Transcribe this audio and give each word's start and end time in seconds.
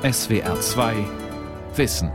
SWR 0.00 0.60
2 0.60 0.94
Wissen. 1.74 2.12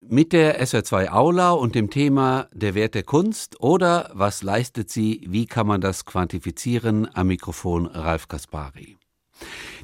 Mit 0.00 0.32
der 0.32 0.64
SWR2 0.64 1.08
Aula 1.08 1.50
und 1.50 1.74
dem 1.74 1.90
Thema 1.90 2.46
Der 2.52 2.76
Wert 2.76 2.94
der 2.94 3.02
Kunst 3.02 3.60
oder 3.60 4.12
was 4.14 4.44
leistet 4.44 4.90
sie, 4.90 5.26
wie 5.28 5.46
kann 5.46 5.66
man 5.66 5.80
das 5.80 6.04
quantifizieren, 6.04 7.12
am 7.12 7.26
Mikrofon 7.26 7.86
Ralf 7.86 8.28
Kaspari. 8.28 8.96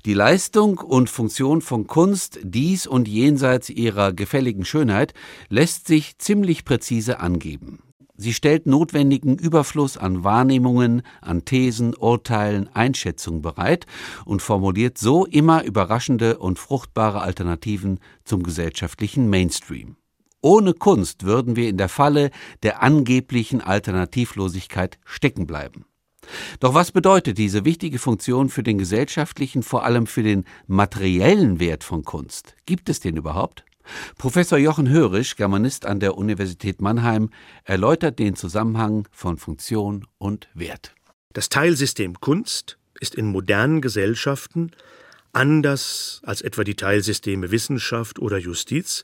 Die 0.04 0.14
Leistung 0.14 0.78
und 0.78 1.10
Funktion 1.10 1.62
von 1.62 1.88
Kunst, 1.88 2.38
dies 2.44 2.86
und 2.86 3.08
jenseits 3.08 3.70
ihrer 3.70 4.12
gefälligen 4.12 4.64
Schönheit, 4.64 5.14
lässt 5.48 5.88
sich 5.88 6.18
ziemlich 6.18 6.64
präzise 6.64 7.18
angeben. 7.18 7.87
Sie 8.20 8.34
stellt 8.34 8.66
notwendigen 8.66 9.38
Überfluss 9.38 9.96
an 9.96 10.24
Wahrnehmungen, 10.24 11.02
an 11.20 11.44
Thesen, 11.44 11.94
Urteilen, 11.94 12.68
Einschätzungen 12.74 13.42
bereit 13.42 13.86
und 14.24 14.42
formuliert 14.42 14.98
so 14.98 15.24
immer 15.24 15.62
überraschende 15.62 16.38
und 16.38 16.58
fruchtbare 16.58 17.22
Alternativen 17.22 18.00
zum 18.24 18.42
gesellschaftlichen 18.42 19.30
Mainstream. 19.30 19.94
Ohne 20.40 20.74
Kunst 20.74 21.22
würden 21.22 21.54
wir 21.54 21.68
in 21.68 21.76
der 21.76 21.88
Falle 21.88 22.30
der 22.64 22.82
angeblichen 22.82 23.60
Alternativlosigkeit 23.60 24.98
stecken 25.04 25.46
bleiben. 25.46 25.84
Doch 26.58 26.74
was 26.74 26.90
bedeutet 26.90 27.38
diese 27.38 27.64
wichtige 27.64 28.00
Funktion 28.00 28.48
für 28.48 28.64
den 28.64 28.78
gesellschaftlichen, 28.78 29.62
vor 29.62 29.84
allem 29.84 30.08
für 30.08 30.24
den 30.24 30.44
materiellen 30.66 31.60
Wert 31.60 31.84
von 31.84 32.02
Kunst? 32.02 32.56
Gibt 32.66 32.88
es 32.88 32.98
den 32.98 33.16
überhaupt? 33.16 33.64
Professor 34.16 34.58
Jochen 34.58 34.88
Hörisch, 34.88 35.36
Germanist 35.36 35.86
an 35.86 36.00
der 36.00 36.16
Universität 36.16 36.80
Mannheim, 36.80 37.30
erläutert 37.64 38.18
den 38.18 38.36
Zusammenhang 38.36 39.08
von 39.10 39.38
Funktion 39.38 40.06
und 40.18 40.48
Wert. 40.54 40.94
Das 41.32 41.48
Teilsystem 41.48 42.20
Kunst 42.20 42.78
ist 43.00 43.14
in 43.14 43.26
modernen 43.26 43.80
Gesellschaften 43.80 44.72
anders 45.32 46.20
als 46.24 46.42
etwa 46.42 46.64
die 46.64 46.74
Teilsysteme 46.74 47.50
Wissenschaft 47.50 48.18
oder 48.18 48.38
Justiz 48.38 49.02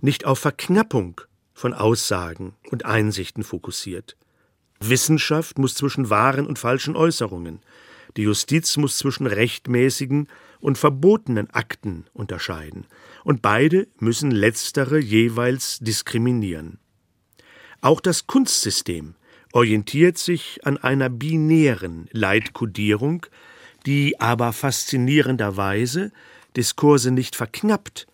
nicht 0.00 0.24
auf 0.24 0.38
Verknappung 0.38 1.20
von 1.52 1.74
Aussagen 1.74 2.54
und 2.70 2.84
Einsichten 2.84 3.42
fokussiert. 3.42 4.16
Wissenschaft 4.80 5.58
muss 5.58 5.74
zwischen 5.74 6.08
wahren 6.08 6.46
und 6.46 6.58
falschen 6.58 6.96
Äußerungen, 6.96 7.60
die 8.16 8.22
Justiz 8.22 8.76
muss 8.76 8.96
zwischen 8.96 9.26
rechtmäßigen 9.26 10.28
und 10.60 10.78
verbotenen 10.78 11.50
Akten 11.50 12.06
unterscheiden, 12.12 12.86
und 13.24 13.42
beide 13.42 13.86
müssen 13.98 14.30
letztere 14.30 14.98
jeweils 14.98 15.78
diskriminieren. 15.80 16.78
Auch 17.80 18.00
das 18.00 18.26
Kunstsystem 18.26 19.14
orientiert 19.52 20.18
sich 20.18 20.60
an 20.64 20.76
einer 20.78 21.08
binären 21.08 22.08
Leitkodierung, 22.12 23.26
die 23.86 24.20
aber 24.20 24.52
faszinierenderweise 24.52 26.12
Diskurse 26.56 27.10
nicht 27.10 27.36
verknappt, 27.36 28.06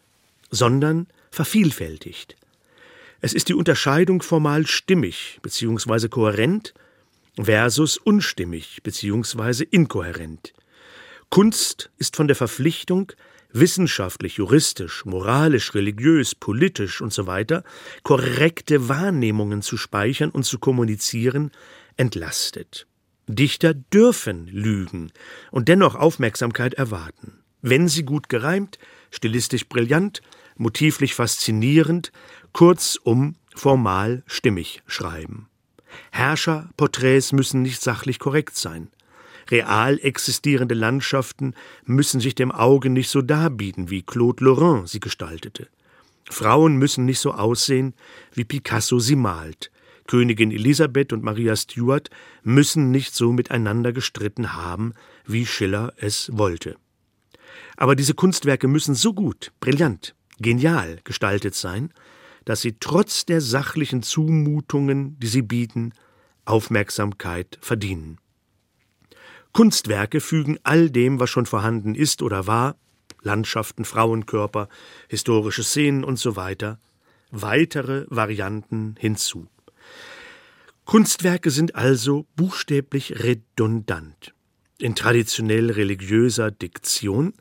sondern 0.51 1.07
vervielfältigt. 1.31 2.37
Es 3.21 3.33
ist 3.33 3.49
die 3.49 3.55
Unterscheidung 3.55 4.23
formal 4.23 4.67
stimmig 4.67 5.39
bzw. 5.43 6.09
kohärent 6.09 6.75
versus 7.41 7.97
unstimmig 7.97 8.83
bzw. 8.83 9.65
inkohärent. 9.71 10.53
Kunst 11.35 11.91
ist 11.99 12.15
von 12.15 12.29
der 12.29 12.37
Verpflichtung, 12.37 13.11
wissenschaftlich, 13.53 14.37
juristisch, 14.37 15.05
moralisch, 15.05 15.75
religiös, 15.75 16.37
politisch 16.37 17.01
usw. 17.01 17.45
So 17.49 17.61
korrekte 18.05 18.89
Wahrnehmungen 18.89 19.61
zu 19.61 19.77
speichern 19.77 20.31
und 20.31 20.45
zu 20.45 20.61
kommunizieren, 20.61 21.51
entlastet. 21.97 22.87
Dichter 23.27 23.75
dürfen 23.75 24.47
lügen 24.47 25.11
und 25.51 25.67
dennoch 25.67 25.97
Aufmerksamkeit 25.97 26.75
erwarten. 26.75 27.41
Wenn 27.63 27.89
sie 27.89 28.05
gut 28.05 28.29
gereimt, 28.29 28.79
stilistisch 29.11 29.69
brillant, 29.69 30.23
motivlich 30.57 31.17
faszinierend, 31.17 32.13
kurzum 32.53 33.35
formal 33.57 34.23
stimmig 34.29 34.85
schreiben. 34.87 35.49
Herrscherporträts 36.13 37.33
müssen 37.33 37.63
nicht 37.63 37.83
sachlich 37.83 38.21
korrekt 38.21 38.57
sein. 38.57 38.87
Real 39.55 40.01
existierende 40.03 40.75
Landschaften 40.75 41.55
müssen 41.85 42.19
sich 42.19 42.35
dem 42.35 42.51
Auge 42.51 42.91
nicht 42.91 43.09
so 43.09 43.23
darbieten, 43.23 43.89
wie 43.89 44.03
Claude 44.03 44.45
Lorrain 44.45 44.87
sie 44.89 44.99
gestaltete. 44.99 45.69
Frauen 46.29 46.77
müssen 46.77 47.05
nicht 47.05 47.21
so 47.21 47.33
aussehen, 47.33 47.95
wie 48.33 48.43
Picasso 48.43 48.99
sie 48.99 49.15
malt. 49.15 49.71
Königin 50.09 50.51
Elisabeth 50.51 51.13
und 51.13 51.23
Maria 51.23 51.55
Stuart 51.55 52.11
müssen 52.43 52.91
nicht 52.91 53.15
so 53.15 53.33
miteinander 53.33 53.93
gestritten 53.93 54.55
haben, 54.55 54.93
wie 55.25 55.47
Schiller 55.47 55.93
es 55.99 56.31
wollte. 56.33 56.75
Aber 57.77 57.95
diese 57.95 58.15
Kunstwerke 58.15 58.67
müssen 58.67 58.97
so 58.97 59.15
gut, 59.15 59.53
brillant, 59.61 60.17
genial 60.41 60.99
gestaltet 61.05 61.55
sein, 61.55 61.93
dass 62.45 62.61
sie 62.61 62.75
trotz 62.81 63.25
der 63.25 63.41
sachlichen 63.41 64.03
Zumutungen, 64.03 65.17
die 65.21 65.29
sie 65.29 65.43
bieten, 65.43 65.93
Aufmerksamkeit 66.45 67.57
verdienen. 67.61 68.19
Kunstwerke 69.55 70.21
fügen 70.21 70.59
all 70.65 70.91
dem, 70.91 71.21
was 71.21 71.31
schon 71.31 71.47
vorhanden 71.47 71.95
ist 71.95 72.23
oder 72.23 72.47
war, 72.47 72.77
Landschaften, 73.23 73.85
Frauenkörper, 73.85 74.69
historische 75.09 75.63
Szenen 75.63 76.05
usw., 76.05 76.55
so 76.59 76.77
weitere 77.31 78.05
Varianten 78.09 78.97
hinzu. 78.99 79.47
Kunstwerke 80.85 81.51
sind 81.51 81.77
also 81.77 82.27
buchstäblich 82.37 83.23
redundant. 83.23 84.35
In 84.79 84.95
traditionell 84.95 85.71
religiöser 85.71 86.51
Diktion 86.51 87.33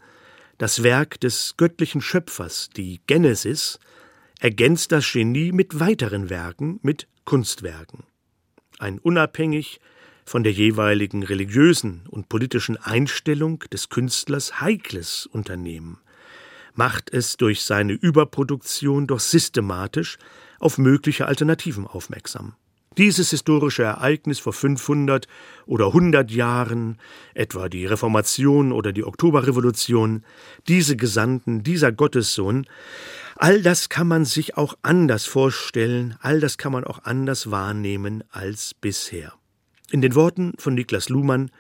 das 0.60 0.84
Werk 0.84 1.20
des 1.20 1.56
göttlichen 1.58 2.00
Schöpfers, 2.00 2.70
die 2.70 3.02
Genesis, 3.08 3.80
ergänzt 4.40 4.92
das 4.92 5.12
Genie 5.12 5.52
mit 5.52 5.80
weiteren 5.80 6.30
Werken, 6.30 6.80
mit 6.84 7.08
Kunstwerken. 7.26 8.04
Ein 8.78 9.00
unabhängig 9.00 9.80
von 10.26 10.44
der 10.44 10.52
jeweiligen 10.52 11.24
religiösen 11.24 12.04
und 12.10 12.30
politischen 12.30 12.78
Einstellung 12.78 13.60
des 13.72 13.90
Künstlers 13.90 14.62
heikles 14.62 15.26
Unternehmen 15.26 15.98
macht 16.76 17.14
es 17.14 17.38
durch 17.38 17.64
seine 17.64 17.94
Überproduktion 17.94 19.08
doch 19.08 19.20
systematisch 19.20 20.18
auf 20.60 20.78
mögliche 20.78 21.28
Alternativen 21.28 21.88
aufmerksam. 21.88 22.56
Dieses 22.98 23.32
historische 23.32 23.84
Ereignis 23.84 24.38
vor 24.40 24.54
500 24.54 25.28
oder 25.66 25.88
100 25.88 26.30
Jahren, 26.30 27.00
etwa 27.34 27.68
die 27.68 27.88
Reformation 27.88 28.72
oder 28.72 28.92
die 28.92 29.04
Oktoberrevolution, 29.04 30.24
diese 30.68 30.96
Gesandten, 30.96 31.64
dieser 31.64 31.92
Gottessohn, 31.92 32.68
all 33.36 33.64
das 33.64 33.90
kann 33.90 34.08
man 34.08 34.26
sich 34.26 34.58
auch 34.58 34.76
anders 34.84 35.26
vorstellen, 35.26 36.18
all 36.22 36.40
das 36.40 36.60
kann 36.60 36.72
man 36.72 36.84
auch 36.84 37.04
anders 37.04 37.50
wahrnehmen 37.50 38.24
als 38.30 38.76
bisher. 38.76 39.34
In 39.94 40.02
den 40.02 40.16
Worten 40.16 40.54
von 40.58 40.74
Niklas 40.74 41.10
Luhmann 41.10 41.52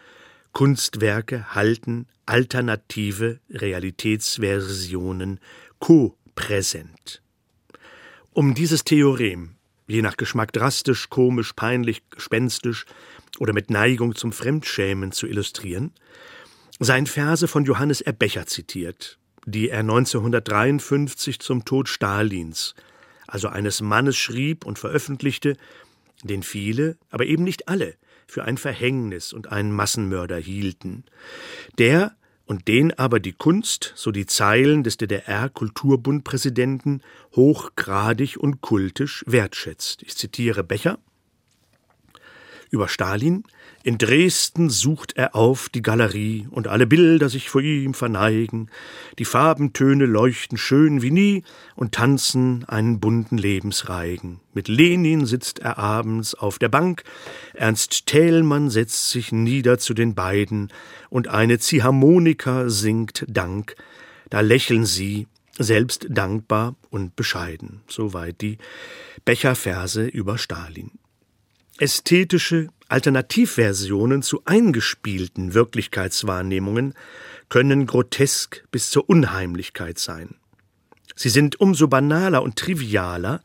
Kunstwerke 0.54 1.54
halten 1.54 2.08
alternative 2.26 3.40
Realitätsversionen 3.52 5.40
co-präsent. 5.78 7.22
Um 8.32 8.56
dieses 8.56 8.86
Theorem 8.86 9.54
je 9.86 10.02
nach 10.02 10.18
Geschmack 10.18 10.52
drastisch, 10.52 11.12
komisch, 11.12 11.54
peinlich, 11.54 12.02
gespenstisch 12.10 12.88
oder 13.38 13.54
mit 13.54 13.70
Neigung 13.70 14.16
zum 14.16 14.32
Fremdschämen 14.32 15.12
zu 15.12 15.28
illustrieren, 15.28 15.94
seien 16.80 17.06
Verse 17.06 17.48
von 17.48 17.66
Johannes 17.66 18.02
Erbecher 18.02 18.48
zitiert, 18.48 19.20
die 19.46 19.70
er 19.70 19.82
1953 19.82 21.38
zum 21.38 21.66
Tod 21.66 21.88
Stalins, 21.88 22.74
also 23.28 23.50
eines 23.50 23.82
Mannes, 23.82 24.18
schrieb 24.18 24.66
und 24.66 24.80
veröffentlichte, 24.80 25.56
den 26.24 26.42
viele, 26.42 26.98
aber 27.12 27.28
eben 27.28 27.44
nicht 27.44 27.68
alle, 27.68 27.96
für 28.28 28.44
ein 28.44 28.58
Verhängnis 28.58 29.34
und 29.34 29.52
einen 29.52 29.72
Massenmörder 29.72 30.38
hielten, 30.38 31.04
der 31.78 32.16
und 32.46 32.68
den 32.68 32.98
aber 32.98 33.20
die 33.20 33.34
Kunst, 33.34 33.94
so 33.96 34.12
die 34.12 34.26
Zeilen 34.26 34.84
des 34.84 34.98
DDR-Kulturbundpräsidenten, 34.98 37.02
hochgradig 37.36 38.38
und 38.38 38.62
kultisch 38.62 39.24
wertschätzt. 39.28 40.04
Ich 40.04 40.18
zitiere 40.18 40.64
Becher 40.64 41.00
über 42.74 42.90
Stalin 42.90 43.44
in 43.86 43.98
Dresden 43.98 44.70
sucht 44.70 45.18
er 45.18 45.36
auf 45.36 45.68
die 45.68 45.82
Galerie, 45.82 46.48
und 46.50 46.70
alle 46.70 46.88
Bilder 46.88 47.28
sich 47.28 47.50
vor 47.50 47.60
ihm 47.60 47.94
verneigen, 47.94 48.70
die 49.20 49.26
Farbentöne 49.26 50.06
leuchten 50.06 50.58
schön 50.58 51.02
wie 51.02 51.12
nie 51.12 51.44
und 51.76 51.92
tanzen 51.94 52.64
einen 52.70 53.02
bunten 53.02 53.38
Lebensreigen. 53.38 54.40
Mit 54.54 54.70
Lenin 54.70 55.26
sitzt 55.26 55.60
er 55.60 55.78
abends 55.78 56.34
auf 56.34 56.60
der 56.60 56.70
Bank, 56.70 57.04
Ernst 57.54 58.06
Thälmann 58.06 58.70
setzt 58.70 59.10
sich 59.10 59.34
nieder 59.34 59.80
zu 59.80 59.94
den 59.94 60.16
beiden, 60.16 60.72
und 61.10 61.28
eine 61.28 61.60
Ziehharmonika 61.60 62.70
singt 62.70 63.26
Dank, 63.28 63.76
da 64.30 64.40
lächeln 64.40 64.86
sie, 64.86 65.28
selbst 65.60 66.08
dankbar 66.10 66.76
und 66.90 67.18
bescheiden. 67.18 67.82
Soweit 67.88 68.40
die 68.40 68.58
Becherverse 69.26 70.06
über 70.08 70.38
Stalin. 70.38 70.92
Ästhetische 71.80 72.68
Alternativversionen 72.88 74.22
zu 74.22 74.42
eingespielten 74.46 75.56
Wirklichkeitswahrnehmungen 75.56 76.94
können 77.50 77.88
grotesk 77.88 78.64
bis 78.72 78.92
zur 78.92 79.10
Unheimlichkeit 79.10 79.98
sein. 79.98 80.36
Sie 81.16 81.30
sind 81.30 81.60
umso 81.60 81.88
banaler 81.88 82.44
und 82.44 82.58
trivialer, 82.58 83.42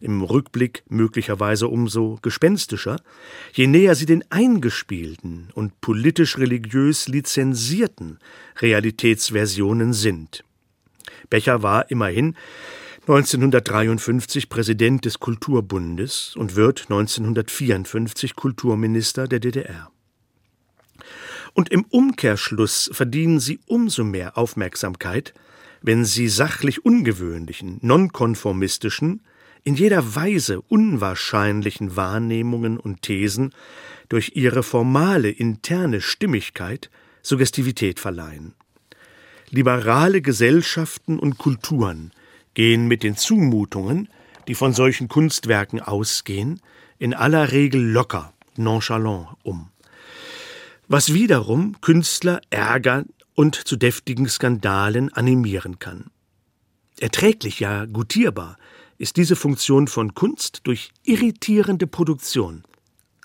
im 0.00 0.22
Rückblick 0.22 0.84
möglicherweise 0.88 1.66
umso 1.66 2.18
gespenstischer, 2.22 3.00
je 3.52 3.66
näher 3.66 3.94
sie 3.94 4.06
den 4.06 4.22
eingespielten 4.30 5.48
und 5.54 5.80
politisch-religiös 5.80 7.08
lizenzierten 7.08 8.18
Realitätsversionen 8.60 9.94
sind. 9.94 10.44
Becher 11.30 11.62
war 11.62 11.90
immerhin 11.90 12.36
1953 13.06 14.48
Präsident 14.48 15.04
des 15.04 15.20
Kulturbundes 15.20 16.34
und 16.36 16.56
wird 16.56 16.84
1954 16.84 18.34
Kulturminister 18.34 19.28
der 19.28 19.40
DDR. 19.40 19.90
Und 21.52 21.68
im 21.68 21.84
Umkehrschluss 21.84 22.88
verdienen 22.94 23.40
sie 23.40 23.60
umso 23.66 24.04
mehr 24.04 24.38
Aufmerksamkeit, 24.38 25.34
wenn 25.82 26.06
sie 26.06 26.28
sachlich 26.28 26.86
ungewöhnlichen, 26.86 27.78
nonkonformistischen, 27.82 29.20
in 29.64 29.74
jeder 29.74 30.14
Weise 30.16 30.62
unwahrscheinlichen 30.62 31.96
Wahrnehmungen 31.96 32.78
und 32.78 33.02
Thesen 33.02 33.52
durch 34.08 34.32
ihre 34.34 34.62
formale 34.62 35.28
interne 35.28 36.00
Stimmigkeit 36.00 36.88
Suggestivität 37.20 38.00
verleihen. 38.00 38.54
Liberale 39.50 40.22
Gesellschaften 40.22 41.18
und 41.18 41.36
Kulturen 41.36 42.10
gehen 42.54 42.86
mit 42.86 43.02
den 43.02 43.16
Zumutungen, 43.16 44.08
die 44.48 44.54
von 44.54 44.72
solchen 44.72 45.08
Kunstwerken 45.08 45.80
ausgehen, 45.80 46.60
in 46.98 47.14
aller 47.14 47.52
Regel 47.52 47.82
locker, 47.82 48.32
nonchalant 48.56 49.28
um. 49.42 49.70
Was 50.86 51.12
wiederum 51.12 51.80
Künstler 51.80 52.40
ärgern 52.50 53.06
und 53.34 53.56
zu 53.56 53.76
deftigen 53.76 54.28
Skandalen 54.28 55.12
animieren 55.12 55.78
kann. 55.78 56.10
Erträglich, 57.00 57.60
ja 57.60 57.86
gutierbar 57.86 58.56
ist 58.96 59.16
diese 59.16 59.34
Funktion 59.34 59.88
von 59.88 60.14
Kunst 60.14 60.60
durch 60.64 60.92
irritierende 61.02 61.88
Produktion, 61.88 62.62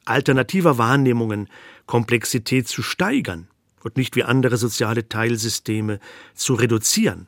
alternativer 0.05 0.79
Wahrnehmungen, 0.79 1.47
Komplexität 1.85 2.67
zu 2.67 2.81
steigern 2.81 3.47
und 3.83 3.95
nicht 3.95 4.15
wie 4.15 4.23
andere 4.23 4.57
soziale 4.57 5.07
Teilsysteme 5.07 5.99
zu 6.33 6.55
reduzieren 6.55 7.27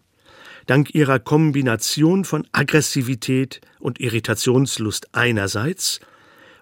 dank 0.71 0.95
ihrer 0.95 1.19
Kombination 1.19 2.23
von 2.23 2.47
Aggressivität 2.53 3.59
und 3.81 4.00
Irritationslust 4.00 5.09
einerseits 5.12 6.00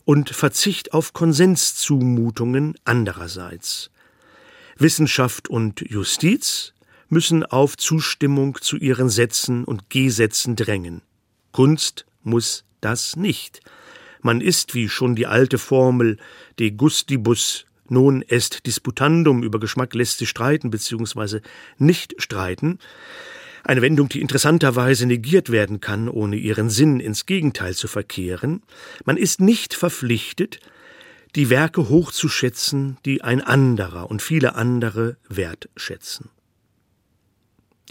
und 0.03 0.31
Verzicht 0.31 0.93
auf 0.93 1.13
Konsenszumutungen 1.13 2.73
andererseits. 2.85 3.91
Wissenschaft 4.79 5.47
und 5.47 5.81
Justiz 5.87 6.73
müssen 7.07 7.43
auf 7.43 7.77
Zustimmung 7.77 8.57
zu 8.59 8.77
ihren 8.77 9.09
Sätzen 9.09 9.63
und 9.63 9.91
Gesätzen 9.91 10.55
drängen. 10.55 11.03
Kunst 11.51 12.07
muss 12.23 12.63
das 12.81 13.15
nicht. 13.15 13.59
Man 14.23 14.41
ist, 14.41 14.73
wie 14.73 14.89
schon 14.89 15.13
die 15.13 15.27
alte 15.27 15.59
Formel 15.59 16.17
de 16.57 16.71
gustibus 16.71 17.67
non 17.89 18.23
est 18.23 18.65
disputandum 18.65 19.43
über 19.43 19.59
Geschmack 19.59 19.93
lässt 19.93 20.17
sich 20.17 20.29
streiten 20.29 20.71
bzw. 20.71 21.41
nicht 21.77 22.15
streiten, 22.17 22.79
eine 23.63 23.81
Wendung, 23.81 24.09
die 24.09 24.21
interessanterweise 24.21 25.05
negiert 25.05 25.51
werden 25.51 25.79
kann, 25.81 26.09
ohne 26.09 26.35
ihren 26.35 26.69
Sinn 26.69 26.99
ins 26.99 27.25
Gegenteil 27.25 27.75
zu 27.75 27.87
verkehren. 27.87 28.63
Man 29.05 29.17
ist 29.17 29.41
nicht 29.41 29.73
verpflichtet, 29.73 30.59
die 31.35 31.49
Werke 31.49 31.89
hochzuschätzen, 31.89 32.97
die 33.05 33.21
ein 33.21 33.41
anderer 33.41 34.09
und 34.09 34.21
viele 34.21 34.55
andere 34.55 35.17
wertschätzen. 35.27 36.29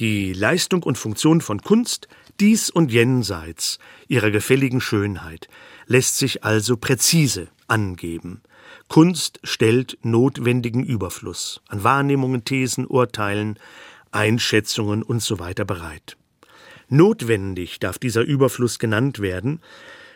Die 0.00 0.32
Leistung 0.32 0.82
und 0.84 0.96
Funktion 0.96 1.40
von 1.40 1.60
Kunst, 1.60 2.08
dies 2.40 2.70
und 2.70 2.92
jenseits 2.92 3.78
ihrer 4.06 4.30
gefälligen 4.30 4.80
Schönheit, 4.80 5.48
lässt 5.86 6.18
sich 6.18 6.44
also 6.44 6.76
präzise 6.76 7.48
angeben. 7.66 8.42
Kunst 8.88 9.40
stellt 9.42 9.98
notwendigen 10.02 10.84
Überfluss 10.84 11.60
an 11.68 11.84
Wahrnehmungen, 11.84 12.44
Thesen, 12.44 12.86
Urteilen, 12.86 13.58
Einschätzungen 14.12 15.02
usw. 15.02 15.20
So 15.20 15.36
bereit. 15.36 16.16
Notwendig 16.88 17.78
darf 17.80 17.98
dieser 17.98 18.22
Überfluss 18.22 18.78
genannt 18.78 19.20
werden, 19.20 19.60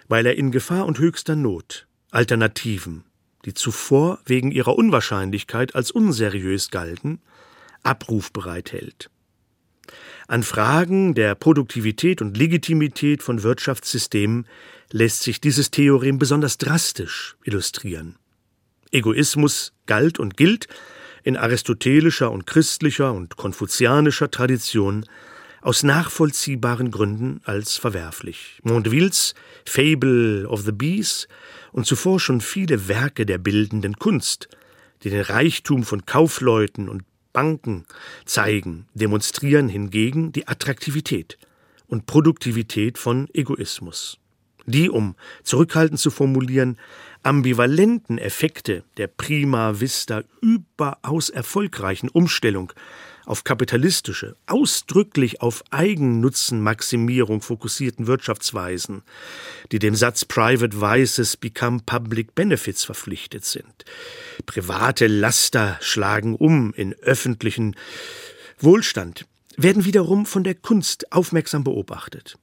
weil 0.09 0.27
er 0.27 0.37
in 0.37 0.51
Gefahr 0.53 0.87
und 0.87 0.99
höchster 0.99 1.37
Not 1.37 1.87
Alternativen, 2.11 3.05
die 3.45 3.55
zuvor 3.55 4.21
wegen 4.27 4.51
ihrer 4.51 4.77
Unwahrscheinlichkeit 4.77 5.75
als 5.75 5.91
unseriös 5.91 6.71
galten, 6.71 7.21
abrufbereit 7.83 8.73
hält. 8.73 9.11
An 10.29 10.43
Fragen 10.43 11.15
der 11.15 11.35
Produktivität 11.35 12.23
und 12.23 12.37
Legitimität 12.37 13.23
von 13.23 13.43
Wirtschaftssystemen 13.43 14.47
lässt 14.91 15.23
sich 15.23 15.41
dieses 15.41 15.71
Theorem 15.71 16.19
besonders 16.19 16.59
drastisch 16.59 17.37
illustrieren. 17.45 18.17
Egoismus 18.93 19.73
galt 19.87 20.19
und 20.19 20.37
gilt 20.37 20.69
in 21.23 21.37
aristotelischer 21.37 22.31
und 22.31 22.47
christlicher 22.47 23.13
und 23.13 23.37
konfuzianischer 23.37 24.31
Tradition 24.31 25.07
aus 25.61 25.85
nachvollziehbaren 25.85 26.91
Gründen 26.91 27.41
als 27.45 27.77
verwerflich. 27.77 28.61
Mondevilles 28.65 29.35
Fable 29.65 30.47
of 30.49 30.63
the 30.63 30.73
Bees 30.73 31.29
und 31.71 31.87
zuvor 31.87 32.19
schon 32.19 32.41
viele 32.41 32.89
Werke 32.89 33.25
der 33.25 33.39
bildenden 33.39 33.97
Kunst, 33.97 34.49
die 35.05 35.11
den 35.11 35.23
Reichtum 35.23 35.85
von 35.85 36.05
Kaufleuten 36.05 36.89
und 36.89 37.05
Banken 37.33 37.87
zeigen, 38.25 38.87
demonstrieren 38.95 39.69
hingegen 39.69 40.33
die 40.33 40.49
Attraktivität 40.49 41.39
und 41.87 42.07
Produktivität 42.07 42.99
von 42.99 43.29
Egoismus. 43.33 44.19
Die, 44.67 44.89
um 44.89 45.17
zurückhaltend 45.43 46.01
zu 46.01 46.11
formulieren, 46.11 46.79
ambivalenten 47.23 48.19
Effekte 48.19 48.85
der 48.97 49.07
prima 49.07 49.81
vista 49.81 50.23
überaus 50.41 51.31
erfolgreichen 51.31 52.09
Umstellung 52.09 52.73
auf 53.25 53.45
kapitalistische, 53.45 54.37
ausdrücklich 54.47 55.41
auf 55.41 55.63
Eigennutzenmaximierung 55.71 57.41
fokussierten 57.41 58.07
Wirtschaftsweisen, 58.07 59.03
die 59.71 59.79
dem 59.79 59.95
Satz 59.95 60.25
Private 60.25 60.81
Vices 60.81 61.37
become 61.37 61.81
Public 61.87 62.35
Benefits 62.35 62.85
verpflichtet 62.85 63.45
sind. 63.45 63.85
Private 64.47 65.07
Laster 65.07 65.79
schlagen 65.81 66.35
um 66.35 66.73
in 66.75 66.95
öffentlichen 66.95 67.77
Wohlstand, 68.59 69.27
werden 69.57 69.85
wiederum 69.85 70.27
von 70.27 70.45
der 70.45 70.55
Kunst 70.55 71.13
aufmerksam 71.13 71.63
beobachtet. 71.63 72.39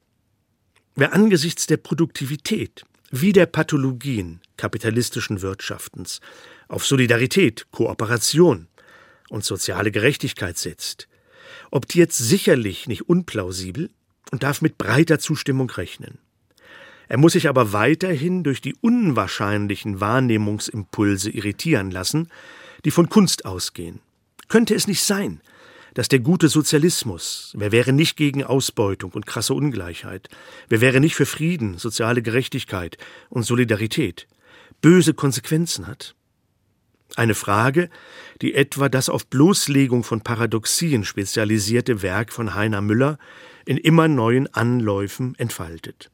Wer 1.00 1.14
angesichts 1.14 1.66
der 1.66 1.78
Produktivität 1.78 2.84
wie 3.10 3.32
der 3.32 3.46
Pathologien 3.46 4.42
kapitalistischen 4.58 5.40
Wirtschaftens 5.40 6.20
auf 6.68 6.84
Solidarität, 6.84 7.68
Kooperation 7.70 8.68
und 9.30 9.42
soziale 9.42 9.92
Gerechtigkeit 9.92 10.58
setzt, 10.58 11.08
optiert 11.70 12.12
sicherlich 12.12 12.86
nicht 12.86 13.08
unplausibel 13.08 13.88
und 14.30 14.42
darf 14.42 14.60
mit 14.60 14.76
breiter 14.76 15.18
Zustimmung 15.18 15.70
rechnen. 15.70 16.18
Er 17.08 17.16
muss 17.16 17.32
sich 17.32 17.48
aber 17.48 17.72
weiterhin 17.72 18.44
durch 18.44 18.60
die 18.60 18.76
unwahrscheinlichen 18.82 20.00
Wahrnehmungsimpulse 20.00 21.30
irritieren 21.30 21.90
lassen, 21.90 22.28
die 22.84 22.90
von 22.90 23.08
Kunst 23.08 23.46
ausgehen. 23.46 24.00
Könnte 24.48 24.74
es 24.74 24.86
nicht 24.86 25.02
sein, 25.02 25.40
dass 25.94 26.08
der 26.08 26.20
gute 26.20 26.48
Sozialismus, 26.48 27.52
wer 27.56 27.72
wäre 27.72 27.92
nicht 27.92 28.16
gegen 28.16 28.44
Ausbeutung 28.44 29.12
und 29.12 29.26
krasse 29.26 29.54
Ungleichheit, 29.54 30.28
wer 30.68 30.80
wäre 30.80 31.00
nicht 31.00 31.14
für 31.14 31.26
Frieden, 31.26 31.78
soziale 31.78 32.22
Gerechtigkeit 32.22 32.96
und 33.28 33.44
Solidarität, 33.44 34.26
böse 34.80 35.14
Konsequenzen 35.14 35.86
hat? 35.86 36.14
Eine 37.16 37.34
Frage, 37.34 37.90
die 38.40 38.54
etwa 38.54 38.88
das 38.88 39.08
auf 39.08 39.26
Bloßlegung 39.26 40.04
von 40.04 40.20
Paradoxien 40.20 41.04
spezialisierte 41.04 42.02
Werk 42.02 42.32
von 42.32 42.54
Heiner 42.54 42.80
Müller 42.80 43.18
in 43.66 43.76
immer 43.76 44.06
neuen 44.06 44.52
Anläufen 44.54 45.34
entfaltet. 45.36 46.10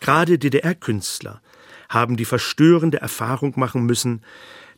Gerade 0.00 0.38
DDR-Künstler 0.38 1.40
haben 1.88 2.16
die 2.16 2.26
verstörende 2.26 3.00
Erfahrung 3.00 3.54
machen 3.56 3.86
müssen, 3.86 4.22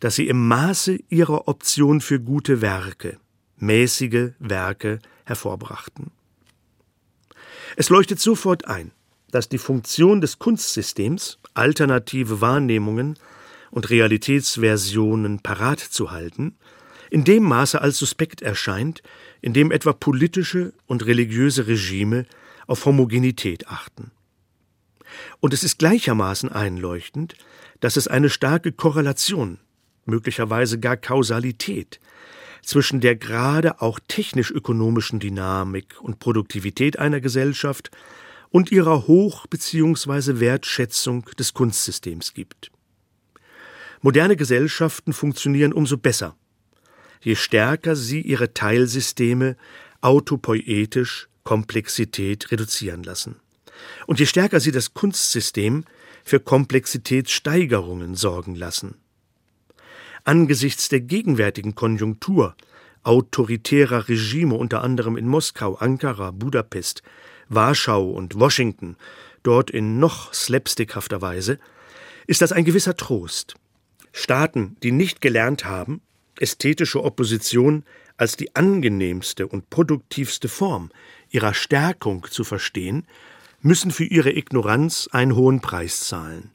dass 0.01 0.15
sie 0.15 0.29
im 0.29 0.47
Maße 0.47 0.99
ihrer 1.09 1.49
Option 1.49 2.01
für 2.01 2.21
gute 2.21 2.61
Werke 2.61 3.19
mäßige 3.59 4.33
Werke 4.39 5.01
hervorbrachten. 5.25 6.11
Es 7.77 7.91
leuchtet 7.91 8.21
sofort 8.21 8.67
ein, 8.67 8.93
dass 9.31 9.49
die 9.49 9.59
Funktion 9.59 10.21
des 10.21 10.39
Kunstsystems, 10.39 11.39
alternative 11.55 12.41
Wahrnehmungen 12.41 13.19
und 13.71 13.91
Realitätsversionen 13.91 15.41
parat 15.41 15.81
zu 15.81 16.11
halten, 16.11 16.57
in 17.11 17.25
dem 17.25 17.45
Maße 17.45 17.81
als 17.81 17.99
suspekt 17.99 18.43
erscheint, 18.43 19.03
in 19.41 19.53
dem 19.53 19.71
etwa 19.71 19.93
politische 19.93 20.73
und 20.87 21.07
religiöse 21.07 21.67
Regime 21.67 22.27
auf 22.67 22.85
Homogenität 22.85 23.69
achten. 23.69 24.11
Und 25.41 25.55
es 25.55 25.63
ist 25.65 25.79
gleichermaßen 25.79 26.51
einleuchtend, 26.51 27.37
dass 27.81 27.97
es 27.97 28.09
eine 28.09 28.31
starke 28.31 28.73
Korrelation 28.73 29.59
möglicherweise 30.05 30.79
gar 30.81 30.97
Kausalität 30.97 32.01
zwischen 32.67 33.01
der 33.01 33.15
gerade 33.15 33.81
auch 33.81 34.01
technisch-ökonomischen 34.09 35.21
Dynamik 35.21 36.01
und 36.01 36.19
Produktivität 36.19 36.99
einer 36.99 37.21
Gesellschaft 37.21 37.91
und 38.51 38.73
ihrer 38.73 39.07
Hoch- 39.07 39.47
bzw. 39.47 40.41
Wertschätzung 40.41 41.25
des 41.39 41.55
Kunstsystems 41.55 42.35
gibt. 42.35 42.73
Moderne 44.03 44.37
Gesellschaften 44.37 45.13
funktionieren 45.13 45.73
umso 45.73 45.97
besser, 45.97 46.37
je 47.23 47.37
stärker 47.37 47.97
sie 47.97 48.21
ihre 48.21 48.53
Teilsysteme 48.53 49.57
autopoietisch 50.01 51.29
Komplexität 51.45 52.51
reduzieren 52.51 53.05
lassen. 53.05 53.37
Und 54.07 54.19
je 54.19 54.27
stärker 54.27 54.59
sie 54.59 54.73
das 54.73 54.93
Kunstsystem 54.93 55.85
für 56.25 56.41
Komplexitätssteigerungen 56.41 58.17
sorgen 58.17 58.57
lassen. 58.57 58.97
Angesichts 60.27 60.89
der 60.89 60.99
gegenwärtigen 61.03 61.77
Konjunktur 61.77 62.57
autoritärer 63.05 64.09
Regime 64.09 64.57
unter 64.57 64.83
anderem 64.83 65.17
in 65.17 65.29
Moskau, 65.29 65.77
Ankara, 65.77 66.33
Budapest, 66.33 67.05
Warschau 67.49 68.11
und 68.11 68.35
Washington, 68.35 68.97
dort 69.45 69.71
in 69.71 70.01
noch 70.01 70.35
slapstickhafter 70.35 71.23
Weise, 71.23 71.61
ist 72.27 72.43
das 72.43 72.51
ein 72.51 72.65
gewisser 72.65 72.97
Trost. 72.97 73.55
Staaten, 74.11 74.77
die 74.83 74.91
nicht 74.91 75.21
gelernt 75.21 75.65
haben, 75.65 76.01
ästhetische 76.41 77.05
Opposition 77.05 77.85
als 78.17 78.37
die 78.37 78.57
angenehmste 78.57 79.47
und 79.47 79.71
produktivste 79.71 80.49
Form 80.49 80.91
ihrer 81.31 81.55
Stärkung 81.55 82.27
zu 82.29 82.43
verstehen, 82.43 83.07
müssen 83.61 83.93
für 83.93 84.05
ihre 84.05 84.37
Ignoranz 84.37 85.09
einen 85.13 85.37
hohen 85.37 85.61
Preis 85.61 86.01
zahlen. 86.01 86.51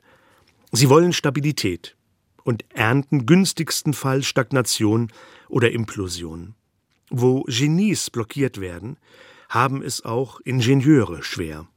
Sie 0.74 0.90
wollen 0.90 1.14
Stabilität 1.14 1.96
und 2.44 2.66
ernten 2.74 3.26
günstigsten 3.26 3.94
Fall 3.94 4.24
Stagnation 4.24 5.12
oder 5.50 5.72
Implosion. 5.72 6.56
Wo 7.10 7.44
Genies 7.44 8.10
blockiert 8.10 8.60
werden, 8.62 8.98
haben 9.50 9.84
es 9.84 10.06
auch 10.06 10.40
Ingenieure 10.42 11.24
schwer. 11.24 11.68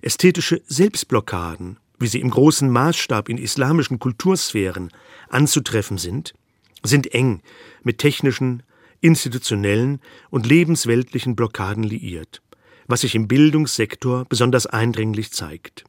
Ästhetische 0.00 0.62
Selbstblockaden, 0.66 1.78
wie 1.98 2.08
sie 2.08 2.20
im 2.20 2.30
großen 2.30 2.70
Maßstab 2.70 3.28
in 3.28 3.38
islamischen 3.38 3.98
Kultursphären 3.98 4.90
anzutreffen 5.28 5.98
sind, 5.98 6.34
sind 6.82 7.14
eng 7.14 7.42
mit 7.82 7.98
technischen, 7.98 8.62
institutionellen 9.00 10.00
und 10.30 10.46
lebensweltlichen 10.46 11.36
Blockaden 11.36 11.84
liiert, 11.84 12.42
was 12.86 13.02
sich 13.02 13.14
im 13.14 13.28
Bildungssektor 13.28 14.24
besonders 14.24 14.66
eindringlich 14.66 15.32
zeigt. 15.32 15.84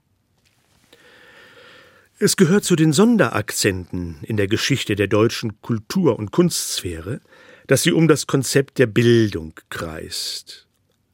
Es 2.20 2.38
gehört 2.38 2.64
zu 2.64 2.76
den 2.76 2.94
Sonderakzenten 2.94 4.18
in 4.22 4.38
der 4.38 4.48
Geschichte 4.48 4.96
der 4.96 5.08
deutschen 5.08 5.60
Kultur- 5.62 6.20
und 6.20 6.32
Kunstsphäre, 6.32 7.22
dass 7.66 7.82
sie 7.82 7.92
um 7.92 8.08
das 8.08 8.28
Konzept 8.28 8.78
der 8.78 8.86
Bildung 8.86 9.54
kreist. 9.70 10.68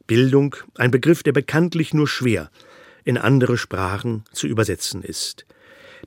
Bildung, 0.07 0.57
ein 0.75 0.91
Begriff, 0.91 1.23
der 1.23 1.31
bekanntlich 1.31 1.93
nur 1.93 2.07
schwer 2.07 2.51
in 3.05 3.17
andere 3.17 3.57
Sprachen 3.57 4.25
zu 4.33 4.47
übersetzen 4.47 5.01
ist. 5.01 5.45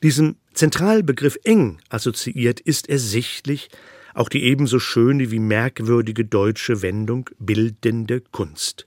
Diesem 0.03 0.37
Zentralbegriff 0.53 1.39
eng 1.43 1.79
assoziiert 1.89 2.61
ist 2.61 2.89
ersichtlich 2.89 3.71
auch 4.15 4.29
die 4.29 4.43
ebenso 4.43 4.79
schöne 4.79 5.31
wie 5.31 5.39
merkwürdige 5.39 6.27
deutsche 6.27 6.83
Wendung 6.83 7.31
bildende 7.39 8.21
Kunst. 8.21 8.87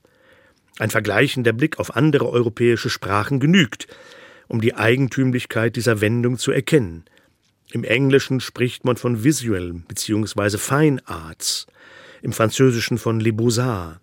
Ein 0.78 0.92
vergleichender 0.92 1.54
Blick 1.54 1.80
auf 1.80 1.96
andere 1.96 2.30
europäische 2.30 2.92
Sprachen 2.92 3.40
genügt, 3.40 3.88
um 4.48 4.62
die 4.62 4.76
Eigentümlichkeit 4.76 5.76
dieser 5.76 6.02
Wendung 6.02 6.38
zu 6.38 6.52
erkennen. 6.52 7.06
Im 7.72 7.84
Englischen 7.84 8.40
spricht 8.40 8.86
man 8.86 8.98
von 8.98 9.24
Visual 9.24 9.74
bzw. 9.88 10.58
Fine 10.58 11.02
Arts, 11.06 11.68
im 12.22 12.32
Französischen 12.32 12.98
von 12.98 13.20
Les 13.20 13.36
Beaux-Arts, 13.36 14.00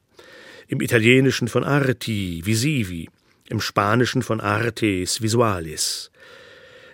im 0.68 0.80
Italienischen 0.80 1.48
von 1.48 1.64
Arti, 1.64 2.42
Visivi, 2.44 3.08
im 3.48 3.60
Spanischen 3.60 4.22
von 4.22 4.40
Artes 4.40 5.22
Visualis. 5.22 6.10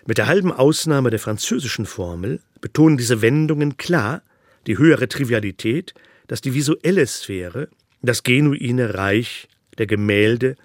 Mit 0.07 0.19
der 0.19 0.27
halben 0.27 0.53
Ausnahme 0.53 1.11
der 1.11 1.19
französischen 1.19 1.87
Formel 1.87 2.41
betonen 2.61 2.97
diese 2.97 3.23
Wendungen 3.23 3.77
klar 3.77 4.23
die 4.67 4.79
höhere 4.79 5.09
Trivialität, 5.09 5.95
dass 6.27 6.41
die 6.41 6.55
visuelle 6.55 7.07
Sphäre 7.07 7.69
das 8.03 8.23
genuine 8.23 8.95
Reich 8.95 9.49
der 9.79 9.87
Gemälde 9.87 10.57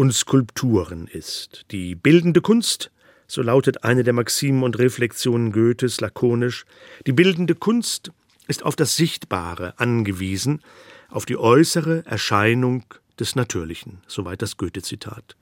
und 0.00 0.14
Skulpturen 0.14 1.08
ist. 1.08 1.66
Die 1.72 1.94
bildende 1.94 2.40
Kunst, 2.40 2.90
so 3.26 3.42
lautet 3.42 3.84
eine 3.84 4.02
der 4.02 4.14
Maximen 4.14 4.62
und 4.62 4.78
Reflexionen 4.78 5.52
Goethes 5.52 6.00
lakonisch, 6.00 6.64
die 7.06 7.12
bildende 7.12 7.54
Kunst 7.54 8.10
ist 8.48 8.62
auf 8.62 8.76
das 8.76 8.96
Sichtbare 8.96 9.78
angewiesen, 9.78 10.62
auf 11.10 11.26
die 11.26 11.36
äußere 11.36 12.06
Erscheinung 12.06 12.84
des 13.18 13.36
Natürlichen, 13.36 14.00
soweit 14.06 14.40
das 14.40 14.56
Goethe-Zitat. 14.56 15.36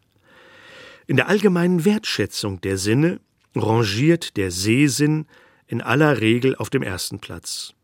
In 1.06 1.14
der 1.14 1.28
allgemeinen 1.28 1.84
Wertschätzung 1.84 2.60
der 2.60 2.78
Sinne 2.78 3.20
rangiert 3.54 4.36
der 4.36 4.50
Sehsinn 4.50 5.26
in 5.68 5.82
aller 5.82 6.20
Regel 6.20 6.56
auf 6.56 6.68
dem 6.68 6.82
ersten 6.82 7.20
Platz. 7.20 7.74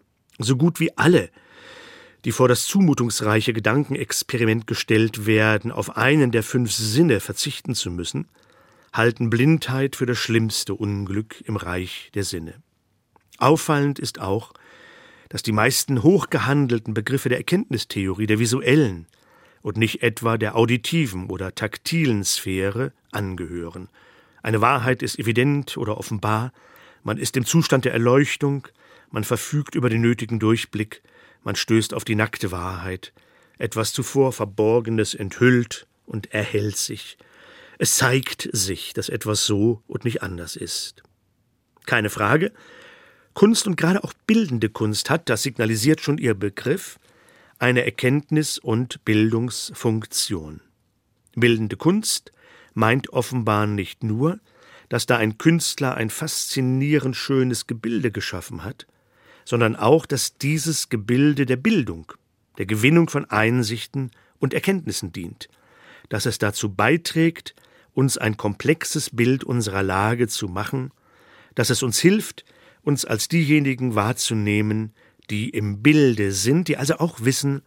So 0.40 0.56
gut 0.56 0.80
wie 0.80 0.90
alle, 0.98 1.30
die 2.24 2.32
vor 2.32 2.48
das 2.48 2.66
zumutungsreiche 2.66 3.52
Gedankenexperiment 3.52 4.66
gestellt 4.66 5.26
werden, 5.26 5.70
auf 5.70 5.96
einen 5.96 6.30
der 6.30 6.42
fünf 6.42 6.72
Sinne 6.72 7.20
verzichten 7.20 7.74
zu 7.74 7.90
müssen, 7.90 8.28
halten 8.92 9.28
Blindheit 9.28 9.96
für 9.96 10.06
das 10.06 10.18
schlimmste 10.18 10.74
Unglück 10.74 11.42
im 11.46 11.56
Reich 11.56 12.10
der 12.14 12.24
Sinne. 12.24 12.54
Auffallend 13.38 13.98
ist 13.98 14.20
auch, 14.20 14.54
dass 15.28 15.42
die 15.42 15.52
meisten 15.52 16.02
hochgehandelten 16.02 16.94
Begriffe 16.94 17.28
der 17.28 17.38
Erkenntnistheorie, 17.38 18.26
der 18.26 18.38
visuellen 18.38 19.06
und 19.62 19.76
nicht 19.76 20.02
etwa 20.02 20.38
der 20.38 20.56
auditiven 20.56 21.28
oder 21.28 21.54
taktilen 21.54 22.22
Sphäre 22.22 22.92
angehören. 23.10 23.88
Eine 24.42 24.60
Wahrheit 24.60 25.02
ist 25.02 25.18
evident 25.18 25.76
oder 25.76 25.98
offenbar, 25.98 26.52
man 27.02 27.18
ist 27.18 27.36
im 27.36 27.44
Zustand 27.44 27.84
der 27.84 27.92
Erleuchtung, 27.92 28.68
man 29.10 29.24
verfügt 29.24 29.74
über 29.74 29.90
den 29.90 30.00
nötigen 30.00 30.38
Durchblick, 30.38 31.02
man 31.44 31.56
stößt 31.56 31.94
auf 31.94 32.04
die 32.04 32.16
nackte 32.16 32.50
Wahrheit, 32.50 33.12
etwas 33.58 33.92
zuvor 33.92 34.32
Verborgenes 34.32 35.14
enthüllt 35.14 35.86
und 36.06 36.32
erhält 36.32 36.76
sich. 36.76 37.16
Es 37.78 37.96
zeigt 37.96 38.48
sich, 38.52 38.92
dass 38.92 39.08
etwas 39.08 39.46
so 39.46 39.82
und 39.86 40.04
nicht 40.04 40.22
anders 40.22 40.56
ist. 40.56 41.02
Keine 41.86 42.10
Frage, 42.10 42.52
Kunst 43.34 43.66
und 43.66 43.76
gerade 43.76 44.02
auch 44.04 44.12
bildende 44.26 44.68
Kunst 44.68 45.10
hat, 45.10 45.28
das 45.28 45.42
signalisiert 45.42 46.00
schon 46.00 46.18
ihr 46.18 46.34
Begriff, 46.34 46.98
eine 47.58 47.84
Erkenntnis- 47.84 48.58
und 48.58 49.04
Bildungsfunktion. 49.04 50.60
Bildende 51.34 51.76
Kunst 51.76 52.32
meint 52.74 53.10
offenbar 53.10 53.66
nicht 53.66 54.02
nur, 54.04 54.40
dass 54.88 55.06
da 55.06 55.16
ein 55.16 55.38
Künstler 55.38 55.94
ein 55.94 56.10
faszinierend 56.10 57.16
schönes 57.16 57.66
Gebilde 57.66 58.12
geschaffen 58.12 58.64
hat, 58.64 58.86
sondern 59.44 59.76
auch, 59.76 60.06
dass 60.06 60.38
dieses 60.38 60.88
Gebilde 60.88 61.46
der 61.46 61.56
Bildung, 61.56 62.12
der 62.58 62.66
Gewinnung 62.66 63.08
von 63.08 63.24
Einsichten 63.30 64.10
und 64.38 64.54
Erkenntnissen 64.54 65.12
dient, 65.12 65.48
dass 66.08 66.26
es 66.26 66.38
dazu 66.38 66.74
beiträgt, 66.74 67.54
uns 67.92 68.18
ein 68.18 68.36
komplexes 68.36 69.10
Bild 69.10 69.44
unserer 69.44 69.82
Lage 69.82 70.28
zu 70.28 70.48
machen, 70.48 70.90
dass 71.54 71.70
es 71.70 71.82
uns 71.82 71.98
hilft, 71.98 72.44
uns 72.82 73.04
als 73.04 73.28
diejenigen 73.28 73.94
wahrzunehmen, 73.94 74.92
die 75.30 75.50
im 75.50 75.82
Bilde 75.82 76.32
sind, 76.32 76.68
die 76.68 76.76
also 76.76 76.98
auch 76.98 77.20
wissen, 77.20 77.62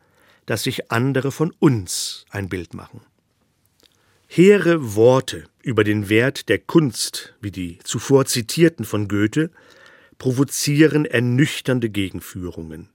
dass 0.45 0.63
sich 0.63 0.91
andere 0.91 1.31
von 1.31 1.53
uns 1.59 2.25
ein 2.29 2.49
Bild 2.49 2.73
machen. 2.73 3.01
Hehre 4.27 4.95
Worte 4.95 5.45
über 5.61 5.83
den 5.83 6.09
Wert 6.09 6.49
der 6.49 6.59
Kunst, 6.59 7.35
wie 7.41 7.51
die 7.51 7.79
zuvor 7.83 8.25
zitierten 8.25 8.85
von 8.85 9.07
Goethe, 9.07 9.51
provozieren 10.17 11.05
ernüchternde 11.05 11.89
Gegenführungen 11.89 12.89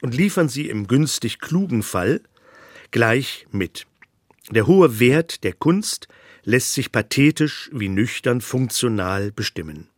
und 0.00 0.14
liefern 0.14 0.48
sie 0.48 0.68
im 0.68 0.86
günstig 0.86 1.38
klugen 1.38 1.82
Fall 1.82 2.20
gleich 2.90 3.46
mit. 3.50 3.86
Der 4.50 4.66
hohe 4.66 5.00
Wert 5.00 5.44
der 5.44 5.52
Kunst 5.52 6.08
lässt 6.44 6.74
sich 6.74 6.92
pathetisch 6.92 7.70
wie 7.72 7.88
nüchtern 7.88 8.40
funktional 8.40 9.32
bestimmen. 9.32 9.88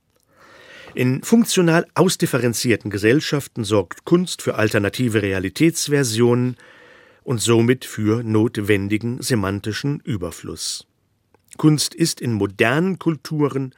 In 0.94 1.22
funktional 1.22 1.86
ausdifferenzierten 1.94 2.90
Gesellschaften 2.90 3.64
sorgt 3.64 4.04
Kunst 4.04 4.42
für 4.42 4.54
alternative 4.54 5.22
Realitätsversionen, 5.22 6.56
und 7.24 7.40
somit 7.40 7.84
für 7.84 8.22
notwendigen 8.22 9.20
semantischen 9.20 10.00
Überfluss. 10.00 10.86
Kunst 11.56 11.94
ist 11.94 12.20
in 12.20 12.34
modernen 12.34 12.98
Kulturen 12.98 13.74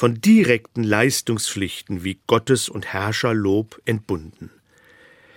von 0.00 0.18
direkten 0.22 0.82
Leistungspflichten 0.82 2.04
wie 2.04 2.18
Gottes 2.26 2.70
und 2.70 2.86
Herrscherlob 2.86 3.82
entbunden. 3.84 4.48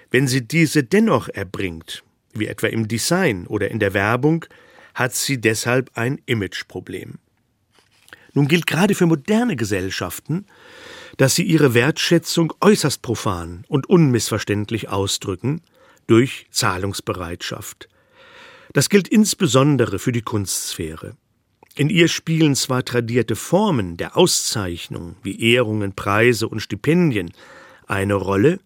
Wenn 0.09 0.25
sie 0.25 0.47
diese 0.47 0.85
dennoch 0.85 1.27
erbringt, 1.27 2.01
wie 2.31 2.47
etwa 2.47 2.67
im 2.67 2.87
Design 2.87 3.45
oder 3.45 3.69
in 3.69 3.79
der 3.79 3.93
Werbung, 3.93 4.45
hat 4.95 5.13
sie 5.13 5.41
deshalb 5.41 5.91
ein 5.95 6.21
Imageproblem. 6.27 7.15
Nun 8.31 8.47
gilt 8.47 8.65
gerade 8.65 8.95
für 8.95 9.05
moderne 9.05 9.57
Gesellschaften, 9.57 10.45
dass 11.17 11.35
sie 11.35 11.43
ihre 11.43 11.73
Wertschätzung 11.73 12.53
äußerst 12.61 13.01
profan 13.01 13.65
und 13.67 13.89
unmissverständlich 13.89 14.87
ausdrücken 14.87 15.59
durch 16.07 16.47
Zahlungsbereitschaft. 16.51 17.89
Das 18.71 18.87
gilt 18.87 19.09
insbesondere 19.09 19.99
für 19.99 20.13
die 20.13 20.21
Kunstsphäre. 20.21 21.17
In 21.75 21.89
ihr 21.89 22.07
spielen 22.07 22.55
zwar 22.55 22.85
tradierte 22.85 23.35
Formen 23.35 23.97
der 23.97 24.15
Auszeichnung 24.15 25.15
wie 25.23 25.41
Ehrungen, 25.53 25.93
Preise 25.93 26.47
und 26.47 26.59
Stipendien 26.59 27.31
eine 27.87 28.13
Rolle, 28.13 28.59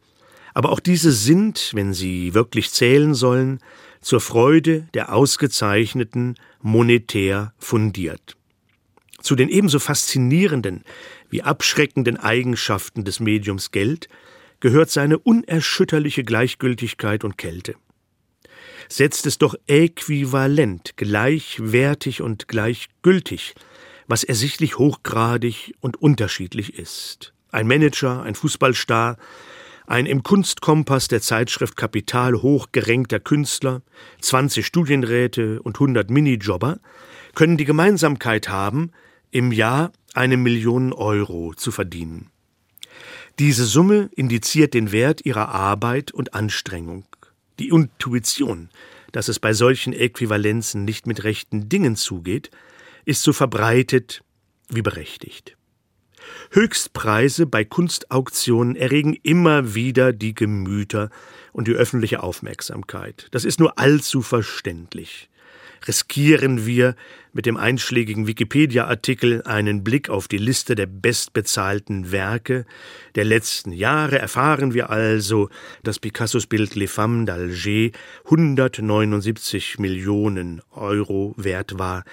aber 0.53 0.71
auch 0.71 0.81
diese 0.81 1.13
sind, 1.13 1.71
wenn 1.73 1.93
sie 1.93 2.33
wirklich 2.33 2.71
zählen 2.71 3.13
sollen, 3.13 3.59
zur 4.01 4.19
Freude 4.19 4.89
der 4.93 5.13
Ausgezeichneten 5.13 6.35
monetär 6.61 7.53
fundiert. 7.57 8.35
Zu 9.21 9.35
den 9.35 9.47
ebenso 9.47 9.79
faszinierenden 9.79 10.83
wie 11.29 11.43
abschreckenden 11.43 12.17
Eigenschaften 12.17 13.05
des 13.05 13.21
Mediums 13.21 13.71
Geld 13.71 14.09
gehört 14.59 14.89
seine 14.89 15.17
unerschütterliche 15.17 16.25
Gleichgültigkeit 16.25 17.23
und 17.23 17.37
Kälte. 17.37 17.75
Setzt 18.89 19.25
es 19.25 19.38
doch 19.38 19.56
äquivalent, 19.67 20.94
gleichwertig 20.96 22.22
und 22.22 22.48
gleichgültig, 22.48 23.56
was 24.08 24.24
ersichtlich 24.24 24.77
hochgradig 24.77 25.75
und 25.82 26.01
unterschiedlich 26.01 26.77
ist. 26.77 27.34
Ein 27.51 27.67
Manager, 27.67 28.24
ein 28.24 28.36
Fußballstar, 28.36 29.17
ein 29.88 30.06
im 30.06 30.22
Kunstkompass 30.22 31.08
der 31.08 31.22
Zeitschrift 31.22 31.77
Kapital 31.77 32.36
hochgerenkter 32.41 33.20
Künstler, 33.20 33.82
20 34.22 34.65
Studienräte 34.65 35.62
und 35.62 35.77
100 35.77 36.10
Minijobber 36.10 36.79
können 37.36 37.58
die 37.58 37.65
Gemeinsamkeit 37.65 38.50
haben, 38.50 38.91
im 39.32 39.51
Jahr 39.51 39.91
eine 40.13 40.38
Million 40.38 40.91
Euro 40.94 41.53
zu 41.56 41.72
verdienen. 41.72 42.29
Diese 43.39 43.65
Summe 43.65 44.10
indiziert 44.15 44.74
den 44.74 44.91
Wert 44.91 45.25
ihrer 45.25 45.50
Arbeit 45.50 46.12
und 46.12 46.34
Anstrengung. 46.34 47.06
Die 47.59 47.69
Intuition, 47.69 48.69
dass 49.11 49.27
es 49.27 49.39
bei 49.39 49.53
solchen 49.53 49.93
Äquivalenzen 49.93 50.85
nicht 50.85 51.07
mit 51.07 51.23
rechten 51.23 51.69
Dingen 51.69 51.95
zugeht, 51.95 52.51
ist 53.05 53.23
so 53.23 53.33
verbreitet 53.33 54.23
wie 54.69 54.81
berechtigt. 54.81 55.55
Höchstpreise 56.51 57.45
bei 57.45 57.63
Kunstauktionen 57.63 58.75
erregen 58.75 59.13
immer 59.23 59.75
wieder 59.75 60.11
die 60.13 60.35
Gemüter 60.35 61.09
und 61.53 61.67
die 61.67 61.73
öffentliche 61.73 62.21
Aufmerksamkeit. 62.21 63.27
Das 63.31 63.45
ist 63.45 63.59
nur 63.59 63.79
allzu 63.79 64.21
verständlich 64.21 65.29
riskieren 65.86 66.65
wir 66.65 66.96
mit 67.34 67.46
dem 67.46 67.55
einschlägigen 67.55 68.25
Wikipedia-Artikel 68.25 69.43
einen 69.43 69.84
Blick 69.84 70.10
auf 70.10 70.27
die 70.27 70.39
Liste 70.39 70.74
der 70.74 70.88
bestbezahlten 70.88 72.12
Werke 72.12 72.65
der 73.15 73.25
letzten 73.25 73.72
Jahre, 73.72 74.17
erfahren 74.17 74.74
wir 74.74 74.89
also, 74.89 75.50
dass 75.84 76.00
Picassos 76.00 76.48
Bild 76.48 76.74
Les 76.75 76.91
Femmes 76.91 77.29
d'Alger 77.29 77.93
179 78.25 79.77
Millionen 79.77 80.62
Euro 80.72 81.36
wert 81.38 81.77
war, 81.77 82.05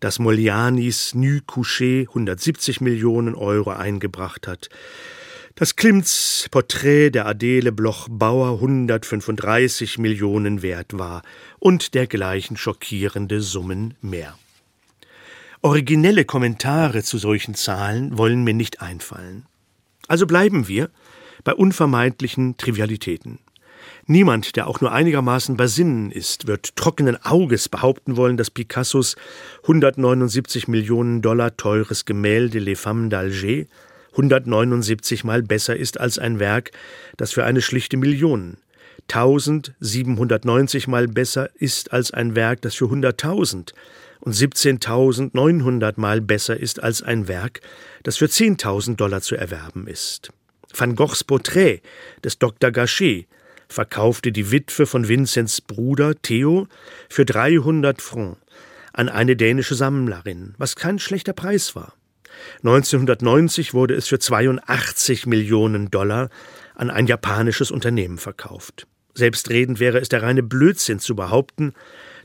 dass 0.00 0.18
Molianis 0.18 1.14
Nu 1.14 1.38
Couché 1.46 2.08
170 2.08 2.80
Millionen 2.80 3.36
Euro 3.36 3.70
eingebracht 3.70 4.48
hat, 4.48 4.68
dass 5.54 5.76
Klimts 5.76 6.46
Porträt 6.50 7.10
der 7.10 7.26
Adele 7.26 7.72
Bloch-Bauer 7.72 8.54
135 8.54 9.98
Millionen 9.98 10.62
wert 10.62 10.98
war 10.98 11.22
und 11.58 11.94
dergleichen 11.94 12.56
schockierende 12.56 13.40
Summen 13.40 13.94
mehr. 14.00 14.36
Originelle 15.60 16.24
Kommentare 16.24 17.02
zu 17.02 17.18
solchen 17.18 17.54
Zahlen 17.54 18.18
wollen 18.18 18.42
mir 18.42 18.54
nicht 18.54 18.82
einfallen. 18.82 19.46
Also 20.08 20.26
bleiben 20.26 20.66
wir 20.68 20.90
bei 21.44 21.54
unvermeidlichen 21.54 22.56
Trivialitäten. 22.56 23.38
Niemand, 24.06 24.56
der 24.56 24.66
auch 24.66 24.80
nur 24.80 24.92
einigermaßen 24.92 25.56
bei 25.56 25.68
Sinnen 25.68 26.10
ist, 26.10 26.48
wird 26.48 26.74
trockenen 26.74 27.24
Auges 27.24 27.68
behaupten 27.68 28.16
wollen, 28.16 28.36
dass 28.36 28.50
Picassos 28.50 29.14
179 29.62 30.66
Millionen 30.66 31.22
Dollar 31.22 31.56
teures 31.56 32.04
Gemälde 32.04 32.58
Les 32.58 32.78
Femmes 32.78 33.12
d'Alger 33.12 33.66
179 34.12 35.24
mal 35.24 35.42
besser 35.42 35.76
ist 35.76 35.98
als 36.00 36.18
ein 36.18 36.38
Werk, 36.38 36.70
das 37.16 37.32
für 37.32 37.44
eine 37.44 37.62
schlichte 37.62 37.96
Million 37.96 38.58
1790 39.08 40.88
mal 40.88 41.08
besser 41.08 41.50
ist 41.58 41.92
als 41.92 42.12
ein 42.12 42.34
Werk, 42.34 42.62
das 42.62 42.74
für 42.74 42.86
100.000 42.86 43.72
und 44.20 44.34
17.900 44.34 45.94
mal 45.96 46.20
besser 46.20 46.56
ist 46.56 46.82
als 46.82 47.02
ein 47.02 47.28
Werk, 47.28 47.60
das 48.04 48.16
für 48.18 48.26
10.000 48.26 48.96
Dollar 48.96 49.20
zu 49.20 49.36
erwerben 49.36 49.86
ist. 49.86 50.30
Van 50.74 50.96
Goghs 50.96 51.24
Porträt 51.24 51.80
des 52.24 52.38
Dr. 52.38 52.70
Gachet 52.70 53.26
verkaufte 53.68 54.32
die 54.32 54.50
Witwe 54.50 54.86
von 54.86 55.08
Vinzents 55.08 55.60
Bruder 55.60 56.14
Theo 56.22 56.66
für 57.08 57.24
300 57.24 58.00
Francs 58.00 58.38
an 58.92 59.08
eine 59.08 59.36
dänische 59.36 59.74
Sammlerin, 59.74 60.54
was 60.58 60.76
kein 60.76 60.98
schlechter 60.98 61.32
Preis 61.32 61.74
war. 61.74 61.94
1990 62.58 63.74
wurde 63.74 63.94
es 63.94 64.08
für 64.08 64.18
82 64.18 65.26
Millionen 65.26 65.90
Dollar 65.90 66.30
an 66.74 66.90
ein 66.90 67.06
japanisches 67.06 67.70
Unternehmen 67.70 68.18
verkauft. 68.18 68.86
Selbstredend 69.14 69.78
wäre 69.78 69.98
es 69.98 70.08
der 70.08 70.22
reine 70.22 70.42
Blödsinn 70.42 70.98
zu 70.98 71.14
behaupten, 71.14 71.74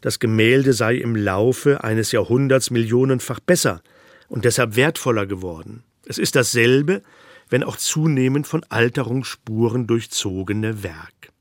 das 0.01 0.19
Gemälde 0.19 0.73
sei 0.73 0.95
im 0.95 1.15
Laufe 1.15 1.84
eines 1.84 2.12
Jahrhunderts 2.12 2.69
millionenfach 2.69 3.39
besser 3.39 3.82
und 4.27 4.45
deshalb 4.45 4.75
wertvoller 4.75 5.25
geworden. 5.25 5.84
Es 6.06 6.17
ist 6.17 6.36
dasselbe, 6.36 7.01
wenn 7.49 7.63
auch 7.63 7.77
zunehmend 7.77 8.47
von 8.47 8.63
Alterungsspuren 8.69 9.88
durchzogene 9.88 10.84
Werk. 10.84 11.32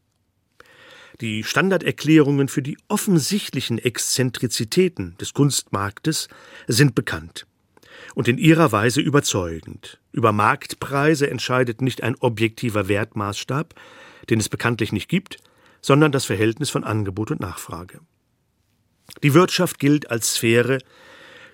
Die 1.21 1.45
Standarderklärungen 1.45 2.49
für 2.49 2.63
die 2.63 2.77
offensichtlichen 2.89 3.79
Exzentrizitäten 3.79 5.17
des 5.19 5.33
Kunstmarktes 5.33 6.29
sind 6.67 6.95
bekannt 6.95 7.47
und 8.15 8.29
in 8.29 8.39
ihrer 8.39 8.73
Weise 8.73 9.01
überzeugend. 9.01 10.01
Über 10.13 10.33
Marktpreise 10.33 11.29
entscheidet 11.31 11.83
nicht 11.83 12.03
ein 12.03 12.17
objektiver 12.21 12.89
Wertmaßstab, 12.89 13.75
den 14.31 14.41
es 14.41 14.49
bekanntlich 14.49 14.93
nicht 14.93 15.09
gibt, 15.09 15.39
sondern 15.81 16.13
das 16.13 16.25
Verhältnis 16.25 16.71
von 16.71 16.85
Angebot 16.85 17.31
und 17.31 17.41
Nachfrage. 17.41 18.01
Die 19.23 19.35
Wirtschaft 19.35 19.79
gilt 19.79 20.11
als 20.11 20.35
Sphäre 20.35 20.79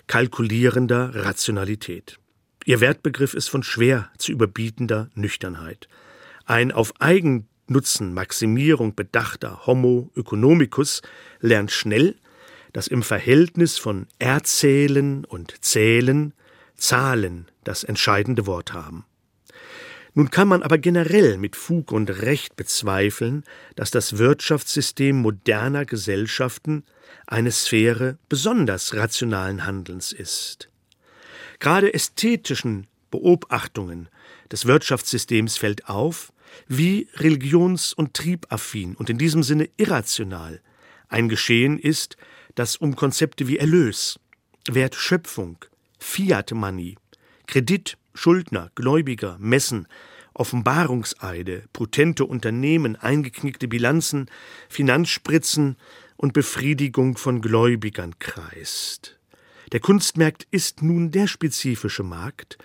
kalkulierender 0.07 1.11
Rationalität. 1.13 2.19
Ihr 2.65 2.81
Wertbegriff 2.81 3.33
ist 3.33 3.49
von 3.49 3.63
schwer 3.63 4.09
zu 4.17 4.31
überbietender 4.31 5.09
Nüchternheit. 5.15 5.87
Ein 6.45 6.71
auf 6.71 6.93
Eigennutzenmaximierung 6.99 8.95
bedachter 8.95 9.65
Homo 9.65 10.11
economicus 10.15 11.01
lernt 11.39 11.71
schnell, 11.71 12.15
dass 12.73 12.87
im 12.87 13.03
Verhältnis 13.03 13.77
von 13.77 14.07
Erzählen 14.19 15.25
und 15.25 15.63
Zählen 15.63 16.33
Zahlen 16.75 17.47
das 17.63 17.83
entscheidende 17.83 18.45
Wort 18.45 18.73
haben. 18.73 19.05
Nun 20.15 20.29
kann 20.29 20.47
man 20.47 20.61
aber 20.61 20.77
generell 20.77 21.37
mit 21.37 21.55
Fug 21.55 21.91
und 21.91 22.09
Recht 22.09 22.55
bezweifeln, 22.55 23.43
dass 23.75 23.89
das 23.89 24.17
Wirtschaftssystem 24.17 25.21
moderner 25.21 25.85
Gesellschaften 25.85 26.83
eine 27.25 27.51
Sphäre 27.51 28.17
besonders 28.29 28.95
rationalen 28.95 29.65
Handelns 29.65 30.11
ist. 30.11 30.69
Gerade 31.59 31.93
ästhetischen 31.93 32.87
Beobachtungen 33.09 34.09
des 34.51 34.65
Wirtschaftssystems 34.65 35.57
fällt 35.57 35.87
auf, 35.89 36.33
wie 36.67 37.07
religions- 37.15 37.93
und 37.93 38.13
triebaffin 38.13 38.95
und 38.95 39.09
in 39.09 39.17
diesem 39.17 39.41
Sinne 39.41 39.69
irrational 39.77 40.61
ein 41.07 41.29
Geschehen 41.29 41.79
ist, 41.79 42.17
das 42.55 42.77
um 42.77 42.95
Konzepte 42.95 43.47
wie 43.47 43.57
Erlös, 43.57 44.19
Wertschöpfung, 44.69 45.57
Fiat 45.99 46.51
Money, 46.51 46.97
Kredit, 47.47 47.97
Schuldner, 48.13 48.71
Gläubiger, 48.75 49.37
Messen, 49.39 49.87
Offenbarungseide, 50.33 51.63
potente 51.73 52.25
Unternehmen, 52.25 52.95
eingeknickte 52.95 53.67
Bilanzen, 53.67 54.29
Finanzspritzen 54.69 55.77
und 56.17 56.33
Befriedigung 56.33 57.17
von 57.17 57.41
Gläubigern 57.41 58.17
kreist. 58.19 59.19
Der 59.71 59.79
Kunstmarkt 59.79 60.47
ist 60.51 60.81
nun 60.81 61.11
der 61.11 61.27
spezifische 61.27 62.03
Markt, 62.03 62.57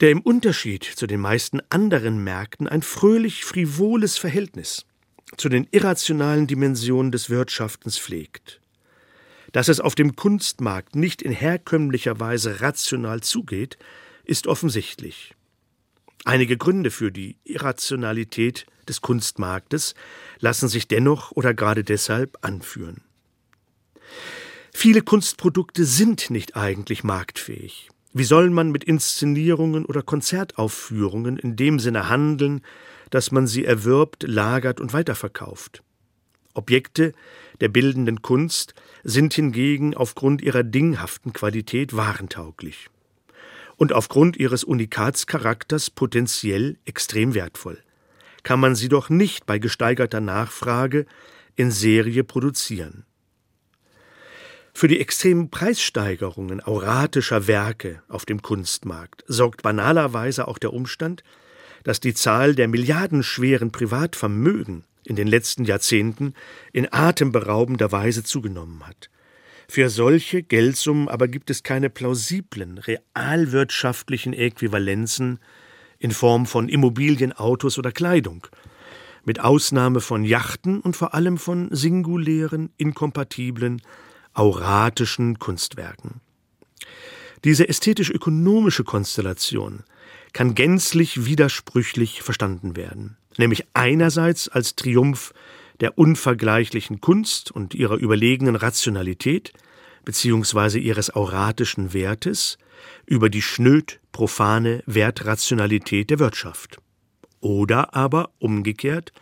der 0.00 0.10
im 0.10 0.20
Unterschied 0.20 0.84
zu 0.84 1.06
den 1.06 1.20
meisten 1.20 1.60
anderen 1.68 2.24
Märkten 2.24 2.66
ein 2.66 2.82
fröhlich 2.82 3.44
frivoles 3.44 4.16
Verhältnis 4.16 4.86
zu 5.36 5.48
den 5.48 5.68
irrationalen 5.70 6.46
Dimensionen 6.46 7.12
des 7.12 7.30
Wirtschaftens 7.30 7.98
pflegt. 7.98 8.59
Dass 9.52 9.68
es 9.68 9.80
auf 9.80 9.94
dem 9.94 10.16
Kunstmarkt 10.16 10.94
nicht 10.94 11.22
in 11.22 11.32
herkömmlicher 11.32 12.20
Weise 12.20 12.60
rational 12.60 13.20
zugeht, 13.20 13.78
ist 14.24 14.46
offensichtlich. 14.46 15.34
Einige 16.24 16.56
Gründe 16.56 16.90
für 16.90 17.10
die 17.10 17.36
Irrationalität 17.44 18.66
des 18.88 19.00
Kunstmarktes 19.00 19.94
lassen 20.38 20.68
sich 20.68 20.86
dennoch 20.86 21.32
oder 21.32 21.54
gerade 21.54 21.82
deshalb 21.82 22.38
anführen. 22.42 23.02
Viele 24.72 25.02
Kunstprodukte 25.02 25.84
sind 25.84 26.30
nicht 26.30 26.56
eigentlich 26.56 27.02
marktfähig. 27.04 27.88
Wie 28.12 28.24
soll 28.24 28.50
man 28.50 28.70
mit 28.70 28.84
Inszenierungen 28.84 29.84
oder 29.84 30.02
Konzertaufführungen 30.02 31.38
in 31.38 31.56
dem 31.56 31.78
Sinne 31.78 32.08
handeln, 32.08 32.62
dass 33.10 33.30
man 33.30 33.46
sie 33.46 33.64
erwirbt, 33.64 34.24
lagert 34.24 34.80
und 34.80 34.92
weiterverkauft? 34.92 35.82
Objekte 36.54 37.12
der 37.60 37.68
bildenden 37.68 38.22
Kunst 38.22 38.74
sind 39.02 39.34
hingegen 39.34 39.94
aufgrund 39.94 40.42
ihrer 40.42 40.62
dinghaften 40.62 41.32
Qualität 41.32 41.96
warentauglich 41.96 42.88
und 43.76 43.92
aufgrund 43.92 44.36
ihres 44.36 44.62
Unikatscharakters 44.64 45.90
potenziell 45.90 46.76
extrem 46.84 47.34
wertvoll. 47.34 47.78
Kann 48.42 48.60
man 48.60 48.74
sie 48.74 48.88
doch 48.88 49.08
nicht 49.08 49.46
bei 49.46 49.58
gesteigerter 49.58 50.20
Nachfrage 50.20 51.06
in 51.56 51.70
Serie 51.70 52.24
produzieren. 52.24 53.04
Für 54.72 54.88
die 54.88 55.00
extremen 55.00 55.50
Preissteigerungen 55.50 56.60
auratischer 56.60 57.46
Werke 57.46 58.02
auf 58.08 58.24
dem 58.24 58.40
Kunstmarkt 58.40 59.24
sorgt 59.26 59.62
banalerweise 59.62 60.48
auch 60.48 60.58
der 60.58 60.72
Umstand, 60.72 61.22
dass 61.82 62.00
die 62.00 62.14
Zahl 62.14 62.54
der 62.54 62.68
milliardenschweren 62.68 63.72
Privatvermögen 63.72 64.84
in 65.10 65.16
den 65.16 65.26
letzten 65.26 65.64
Jahrzehnten 65.64 66.34
in 66.72 66.86
atemberaubender 66.92 67.90
Weise 67.90 68.22
zugenommen 68.22 68.86
hat. 68.86 69.10
Für 69.68 69.90
solche 69.90 70.44
Geldsummen 70.44 71.08
aber 71.08 71.26
gibt 71.26 71.50
es 71.50 71.64
keine 71.64 71.90
plausiblen, 71.90 72.78
realwirtschaftlichen 72.78 74.32
Äquivalenzen 74.32 75.40
in 75.98 76.12
Form 76.12 76.46
von 76.46 76.68
Immobilien, 76.68 77.32
Autos 77.32 77.76
oder 77.76 77.90
Kleidung, 77.90 78.46
mit 79.24 79.40
Ausnahme 79.40 80.00
von 80.00 80.22
Yachten 80.22 80.80
und 80.80 80.96
vor 80.96 81.12
allem 81.12 81.38
von 81.38 81.68
singulären, 81.72 82.70
inkompatiblen, 82.76 83.82
auratischen 84.32 85.40
Kunstwerken. 85.40 86.20
Diese 87.42 87.68
ästhetisch-ökonomische 87.68 88.84
Konstellation 88.84 89.82
kann 90.32 90.54
gänzlich 90.54 91.24
widersprüchlich 91.24 92.22
verstanden 92.22 92.76
werden, 92.76 93.16
nämlich 93.36 93.66
einerseits 93.74 94.48
als 94.48 94.76
Triumph 94.76 95.32
der 95.80 95.98
unvergleichlichen 95.98 97.00
Kunst 97.00 97.50
und 97.50 97.74
ihrer 97.74 97.96
überlegenen 97.96 98.56
Rationalität 98.56 99.52
beziehungsweise 100.04 100.78
ihres 100.78 101.10
auratischen 101.14 101.92
Wertes 101.92 102.58
über 103.06 103.28
die 103.28 103.42
schnöd 103.42 104.00
profane 104.12 104.82
Wertrationalität 104.86 106.10
der 106.10 106.18
Wirtschaft, 106.18 106.78
oder 107.40 107.94
aber 107.94 108.30
umgekehrt 108.38 109.12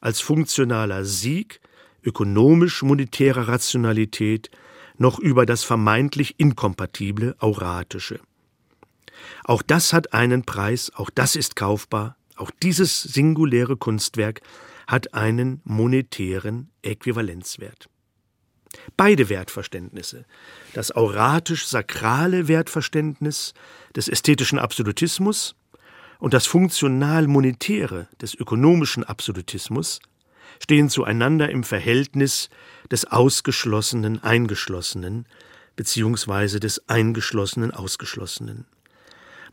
als 0.00 0.20
funktionaler 0.20 1.04
Sieg 1.04 1.60
ökonomisch-monetärer 2.02 3.48
Rationalität 3.48 4.50
noch 4.96 5.18
über 5.18 5.46
das 5.46 5.64
vermeintlich 5.64 6.34
inkompatible 6.38 7.34
Auratische. 7.38 8.20
Auch 9.44 9.62
das 9.62 9.92
hat 9.92 10.12
einen 10.12 10.44
Preis, 10.44 10.92
auch 10.94 11.10
das 11.10 11.36
ist 11.36 11.56
kaufbar, 11.56 12.16
auch 12.36 12.50
dieses 12.62 13.02
singuläre 13.02 13.76
Kunstwerk 13.76 14.40
hat 14.86 15.14
einen 15.14 15.60
monetären 15.64 16.70
Äquivalenzwert. 16.82 17.88
Beide 18.96 19.28
Wertverständnisse, 19.28 20.24
das 20.72 20.94
auratisch-sakrale 20.94 22.48
Wertverständnis 22.48 23.54
des 23.94 24.08
ästhetischen 24.08 24.58
Absolutismus 24.58 25.54
und 26.18 26.34
das 26.34 26.46
funktional-monetäre 26.46 28.08
des 28.20 28.34
ökonomischen 28.34 29.04
Absolutismus, 29.04 30.00
stehen 30.62 30.88
zueinander 30.88 31.50
im 31.50 31.64
Verhältnis 31.64 32.48
des 32.90 33.04
Ausgeschlossenen 33.06 34.22
Eingeschlossenen 34.22 35.26
beziehungsweise 35.76 36.60
des 36.60 36.88
Eingeschlossenen 36.88 37.72
Ausgeschlossenen. 37.72 38.66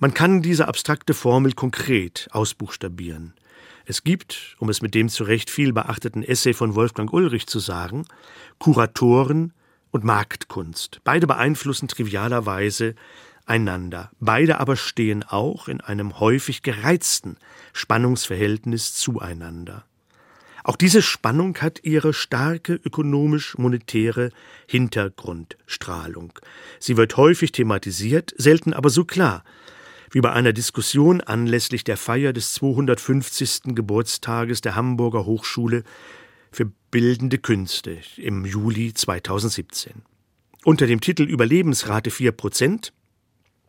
Man 0.02 0.16
kann 0.16 0.42
diese 0.42 0.68
abstrakte 0.68 1.14
Formel 1.14 1.54
konkret 1.54 2.28
ausbuchstabieren. 2.32 3.36
Es 3.86 4.04
gibt, 4.04 4.56
um 4.58 4.68
es 4.68 4.82
mit 4.82 4.96
dem 4.96 5.10
zu 5.10 5.24
Recht 5.24 5.52
viel 5.52 5.74
beachteten 5.74 6.24
Essay 6.24 6.56
von 6.56 6.74
Wolfgang 6.74 7.14
Ulrich 7.14 7.46
zu 7.46 7.60
sagen, 7.60 8.08
Kuratoren 8.58 9.54
und 9.92 10.04
Marktkunst. 10.04 11.02
Beide 11.04 11.28
beeinflussen 11.28 11.88
trivialerweise 11.88 12.96
einander. 13.46 14.10
Beide 14.20 14.60
aber 14.60 14.76
stehen 14.76 15.22
auch 15.22 15.68
in 15.68 15.82
einem 15.82 16.20
häufig 16.20 16.64
gereizten 16.64 17.38
Spannungsverhältnis 17.72 18.96
zueinander. 18.96 19.86
Auch 20.64 20.78
diese 20.78 21.04
Spannung 21.04 21.56
hat 21.60 21.84
ihre 21.84 22.16
starke 22.16 22.74
ökonomisch-monetäre 22.74 24.32
Hintergrundstrahlung. 24.66 26.34
Sie 26.80 26.98
wird 26.98 27.18
häufig 27.18 27.52
thematisiert, 27.52 28.34
selten 28.36 28.74
aber 28.74 28.90
so 28.90 29.06
klar, 29.06 29.44
wie 30.12 30.22
bei 30.22 30.32
einer 30.32 30.54
Diskussion 30.54 31.22
anlässlich 31.22 31.84
der 31.84 31.98
Feier 31.98 32.34
des 32.34 32.54
250. 32.54 33.76
Geburtstages 33.76 34.62
der 34.62 34.76
Hamburger 34.76 35.26
Hochschule 35.26 35.84
für 36.52 36.72
Bildende 36.92 37.38
Künste 37.38 37.98
im 38.18 38.46
Juli 38.46 38.94
2017. 38.94 40.04
Unter 40.66 40.86
dem 40.86 41.02
Titel 41.02 41.24
Überlebensrate 41.24 42.12
4 42.12 42.34
Prozent 42.34 42.94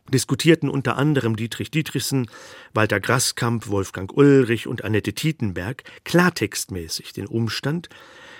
diskutierten 0.09 0.69
unter 0.69 0.97
anderem 0.97 1.37
Dietrich 1.37 1.71
Dietrichsen, 1.71 2.29
Walter 2.73 2.99
Graskamp, 2.99 3.69
Wolfgang 3.69 4.11
Ulrich 4.15 4.67
und 4.67 4.83
Annette 4.83 5.13
Tietenberg 5.13 5.83
klartextmäßig 6.03 7.13
den 7.13 7.25
Umstand, 7.25 7.87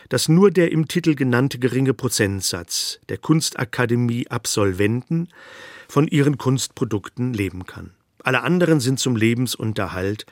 dass 0.10 0.28
nur 0.28 0.52
der 0.52 0.74
im 0.74 0.89
Titel 0.89 1.16
genannte 1.16 1.58
geringe 1.60 1.94
Prozentsatz 1.94 3.00
der 3.08 3.18
Kunstakademie 3.18 4.28
Absolventen 4.28 5.30
von 5.93 6.08
ihren 6.08 6.39
Kunstprodukten 6.39 7.36
leben 7.36 7.67
kann. 7.67 7.91
Alle 8.23 8.41
anderen 8.41 8.79
sind 8.79 8.99
zum 8.99 9.15
Lebensunterhalt 9.15 10.25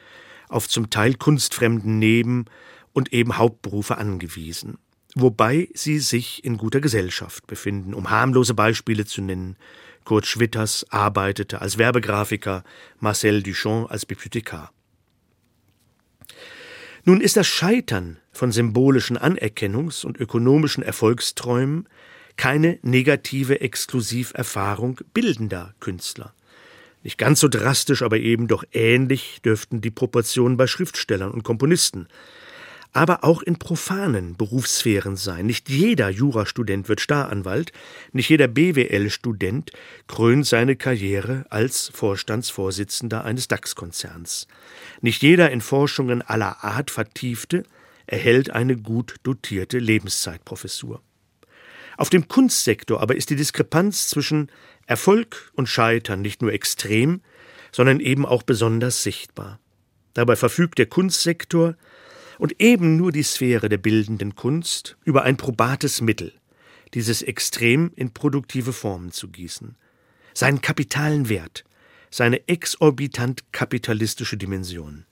auf 0.50 0.67
zum 0.67 0.89
Teil 0.89 1.13
kunstfremden 1.13 2.00
Neben- 2.00 2.45
und 2.93 3.13
eben 3.13 3.38
Hauptberufe 3.38 4.00
angewiesen, 4.00 4.80
wobei 5.13 5.69
sie 5.76 6.00
sich 6.00 6.43
in 6.43 6.58
guter 6.58 6.82
Gesellschaft 6.82 7.45
befinden, 7.45 7.93
um 7.93 8.10
harmlose 8.10 8.56
Beispiele 8.56 9.06
zu 9.06 9.21
nennen. 9.21 9.56
Kurt 10.04 10.26
Schwitters 10.26 10.84
arbeitete 10.89 11.62
als 11.62 11.78
Werbegrafiker, 11.78 12.63
Marcel 13.00 13.43
Duchamp 13.43 13.91
als 13.91 14.08
Bibliothekar. 14.08 14.71
Nun 17.06 17.21
ist 17.21 17.38
das 17.38 17.45
Scheitern 17.45 18.17
von 18.32 18.52
symbolischen 18.52 19.15
Anerkennungs- 19.15 20.08
und 20.08 20.19
ökonomischen 20.19 20.82
Erfolgsträumen 20.84 21.88
keine 22.41 22.80
negative 22.82 23.62
Exklusiverfahrung 23.62 24.99
bildender 25.13 25.75
Künstler. 25.80 26.34
Nicht 27.04 27.19
ganz 27.19 27.39
so 27.39 27.47
drastisch, 27.47 28.01
aber 28.01 28.17
eben 28.17 28.47
doch 28.47 28.63
ähnlich 28.73 29.43
dürften 29.45 29.80
die 29.80 29.91
Proportionen 29.91 30.58
bei 30.58 30.65
Schriftstellern 30.65 31.30
und 31.30 31.43
Komponisten, 31.43 32.08
aber 32.93 33.23
auch 33.23 33.43
in 33.43 33.60
profanen 33.60 34.38
Berufssphären 34.38 35.17
sein. 35.17 35.45
Nicht 35.45 35.69
jeder 35.69 36.10
Jurastudent 36.10 36.89
wird 36.89 36.99
Staranwalt, 36.99 37.73
nicht 38.12 38.32
jeder 38.32 38.47
BWL-Student 38.47 39.69
krönt 40.08 40.47
seine 40.47 40.75
Karriere 40.75 41.45
als 41.51 41.91
Vorstandsvorsitzender 41.93 43.23
eines 43.23 43.49
DAX-Konzerns. 43.49 44.47
Nicht 45.01 45.21
jeder 45.21 45.51
in 45.51 45.62
Forschungen 45.62 46.23
aller 46.23 46.63
Art 46.63 46.89
Vertiefte 46.89 47.65
erhält 48.08 48.49
eine 48.49 48.77
gut 48.77 49.17
dotierte 49.21 49.77
Lebenszeitprofessur. 49.77 51.04
Auf 52.02 52.10
dem 52.10 52.28
Kunstsektor 52.28 53.00
aber 53.00 53.16
ist 53.16 53.30
die 53.30 53.36
Diskrepanz 53.36 54.08
zwischen 54.08 54.50
Erfolg 54.88 55.52
und 55.54 55.70
Scheitern 55.70 56.24
nicht 56.24 56.42
nur 56.42 56.52
extrem, 56.52 57.22
sondern 57.72 58.00
eben 58.00 58.26
auch 58.26 58.42
besonders 58.42 59.04
sichtbar. 59.04 59.60
Dabei 60.16 60.36
verfügt 60.36 60.80
der 60.80 60.88
Kunstsektor 60.88 61.76
und 62.40 62.60
eben 62.60 62.98
nur 62.98 63.12
die 63.12 63.22
Sphäre 63.22 63.70
der 63.70 63.78
bildenden 63.78 64.34
Kunst 64.34 64.98
über 65.06 65.22
ein 65.22 65.38
probates 65.38 66.02
Mittel, 66.02 66.34
dieses 66.96 67.22
Extrem 67.22 67.92
in 67.96 68.16
produktive 68.16 68.74
Formen 68.74 69.12
zu 69.12 69.28
gießen. 69.28 69.76
Seinen 70.34 70.60
kapitalen 70.60 71.30
Wert, 71.30 71.66
seine 72.10 72.48
exorbitant 72.48 73.52
kapitalistische 73.52 74.38
Dimension. 74.38 75.06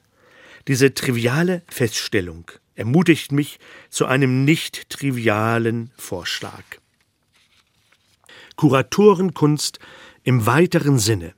Diese 0.68 0.96
triviale 0.96 1.62
Feststellung 1.70 2.50
ermutigt 2.80 3.32
mich 3.32 3.60
zu 3.90 4.06
einem 4.06 4.46
nicht 4.46 4.90
trivialen 4.90 5.92
Vorschlag. 5.98 6.64
Kuratorenkunst 8.56 9.80
im 10.24 10.46
weiteren 10.46 10.98
Sinne 10.98 11.34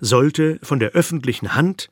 sollte 0.00 0.58
von 0.62 0.80
der 0.80 0.90
öffentlichen 0.90 1.54
Hand 1.54 1.90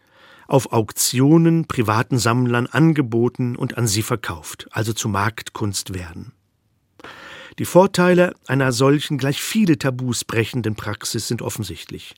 auf 0.49 0.73
Auktionen 0.73 1.67
privaten 1.67 2.19
Sammlern 2.19 2.67
angeboten 2.67 3.55
und 3.55 3.79
an 3.79 3.87
sie 3.87 4.03
verkauft, 4.03 4.67
also 4.71 4.93
zu 4.93 5.09
Marktkunst 5.09 5.95
werden. 5.95 6.33
Die 7.59 7.65
Vorteile 7.65 8.35
einer 8.47 8.73
solchen 8.73 9.19
gleich 9.19 9.41
viele 9.41 9.79
Tabus 9.79 10.25
brechenden 10.25 10.75
Praxis 10.75 11.29
sind 11.29 11.43
offensichtlich. 11.43 12.15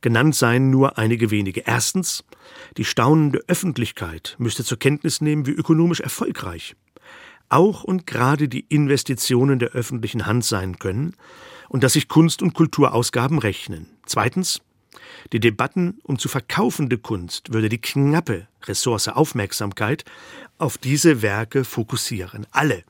Genannt 0.00 0.34
seien 0.34 0.70
nur 0.70 0.98
einige 0.98 1.30
wenige. 1.30 1.60
Erstens, 1.60 2.24
die 2.76 2.84
staunende 2.84 3.42
Öffentlichkeit 3.48 4.36
müsste 4.38 4.64
zur 4.64 4.78
Kenntnis 4.78 5.20
nehmen, 5.20 5.46
wie 5.46 5.52
ökonomisch 5.52 6.00
erfolgreich 6.00 6.74
auch 7.50 7.84
und 7.84 8.06
gerade 8.06 8.48
die 8.48 8.64
Investitionen 8.68 9.58
der 9.58 9.70
öffentlichen 9.70 10.26
Hand 10.26 10.44
sein 10.44 10.78
können 10.78 11.16
und 11.68 11.84
dass 11.84 11.92
sich 11.92 12.08
Kunst- 12.08 12.42
und 12.42 12.54
Kulturausgaben 12.54 13.38
rechnen. 13.38 13.86
Zweitens, 14.06 14.62
Die 15.32 15.40
Debatten 15.40 16.00
um 16.02 16.18
zu 16.18 16.28
verkaufende 16.28 16.98
Kunst 16.98 17.52
würde 17.52 17.68
die 17.68 17.80
knappe 17.80 18.48
Ressource 18.64 19.08
Aufmerksamkeit 19.08 20.04
auf 20.58 20.78
diese 20.78 21.22
Werke 21.22 21.64
fokussieren. 21.64 22.46
Alle 22.50 22.84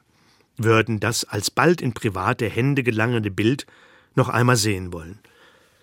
würden 0.56 1.00
das 1.00 1.24
alsbald 1.24 1.82
in 1.82 1.92
private 1.92 2.48
Hände 2.48 2.82
gelangende 2.82 3.30
Bild 3.30 3.66
noch 4.14 4.28
einmal 4.28 4.56
sehen 4.56 4.92
wollen. 4.92 5.18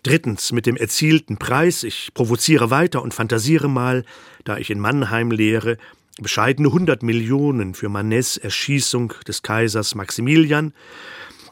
Drittens, 0.07 0.53
mit 0.53 0.65
dem 0.65 0.77
erzielten 0.77 1.35
Preis, 1.35 1.83
ich 1.83 2.13
provoziere 2.13 2.69
weiter 2.69 3.01
und 3.01 3.13
fantasiere 3.13 3.67
mal, 3.67 4.05
da 4.45 4.57
ich 4.57 4.69
in 4.69 4.79
Mannheim 4.79 5.31
lehre, 5.31 5.77
bescheidene 6.21 6.71
hundert 6.71 7.03
Millionen 7.03 7.73
für 7.73 7.89
Manets 7.89 8.37
Erschießung 8.37 9.11
des 9.27 9.43
Kaisers 9.43 9.95
Maximilian. 9.95 10.71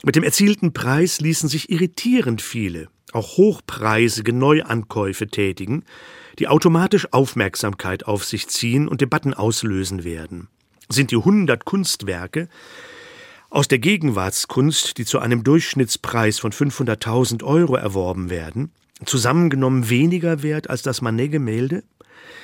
Mit 0.06 0.16
dem 0.16 0.24
erzielten 0.24 0.72
Preis 0.72 1.20
ließen 1.20 1.50
sich 1.50 1.70
irritierend 1.70 2.42
viele, 2.42 2.88
auch 3.12 3.36
hochpreisige 3.36 4.32
Neuankäufe 4.32 5.28
tätigen, 5.28 5.84
die 6.40 6.48
automatisch 6.48 7.12
Aufmerksamkeit 7.12 8.06
auf 8.06 8.24
sich 8.24 8.48
ziehen 8.48 8.88
und 8.88 9.02
Debatten 9.02 9.34
auslösen 9.34 10.06
werden. 10.06 10.48
Sind 10.88 11.12
die 11.12 11.18
hundert 11.18 11.66
Kunstwerke, 11.66 12.48
aus 13.50 13.68
der 13.68 13.80
Gegenwartskunst, 13.80 14.98
die 14.98 15.06
zu 15.06 15.20
einem 15.20 15.44
Durchschnittspreis 15.44 16.40
von 16.40 16.52
500.000 16.52 17.44
Euro 17.44 17.76
erworben 17.76 18.30
werden, 18.30 18.72
zusammengenommen 19.06 19.90
weniger 19.90 20.44
wert 20.44 20.70
als 20.70 20.82
das 20.82 21.02
Manet-Gemälde? 21.02 21.84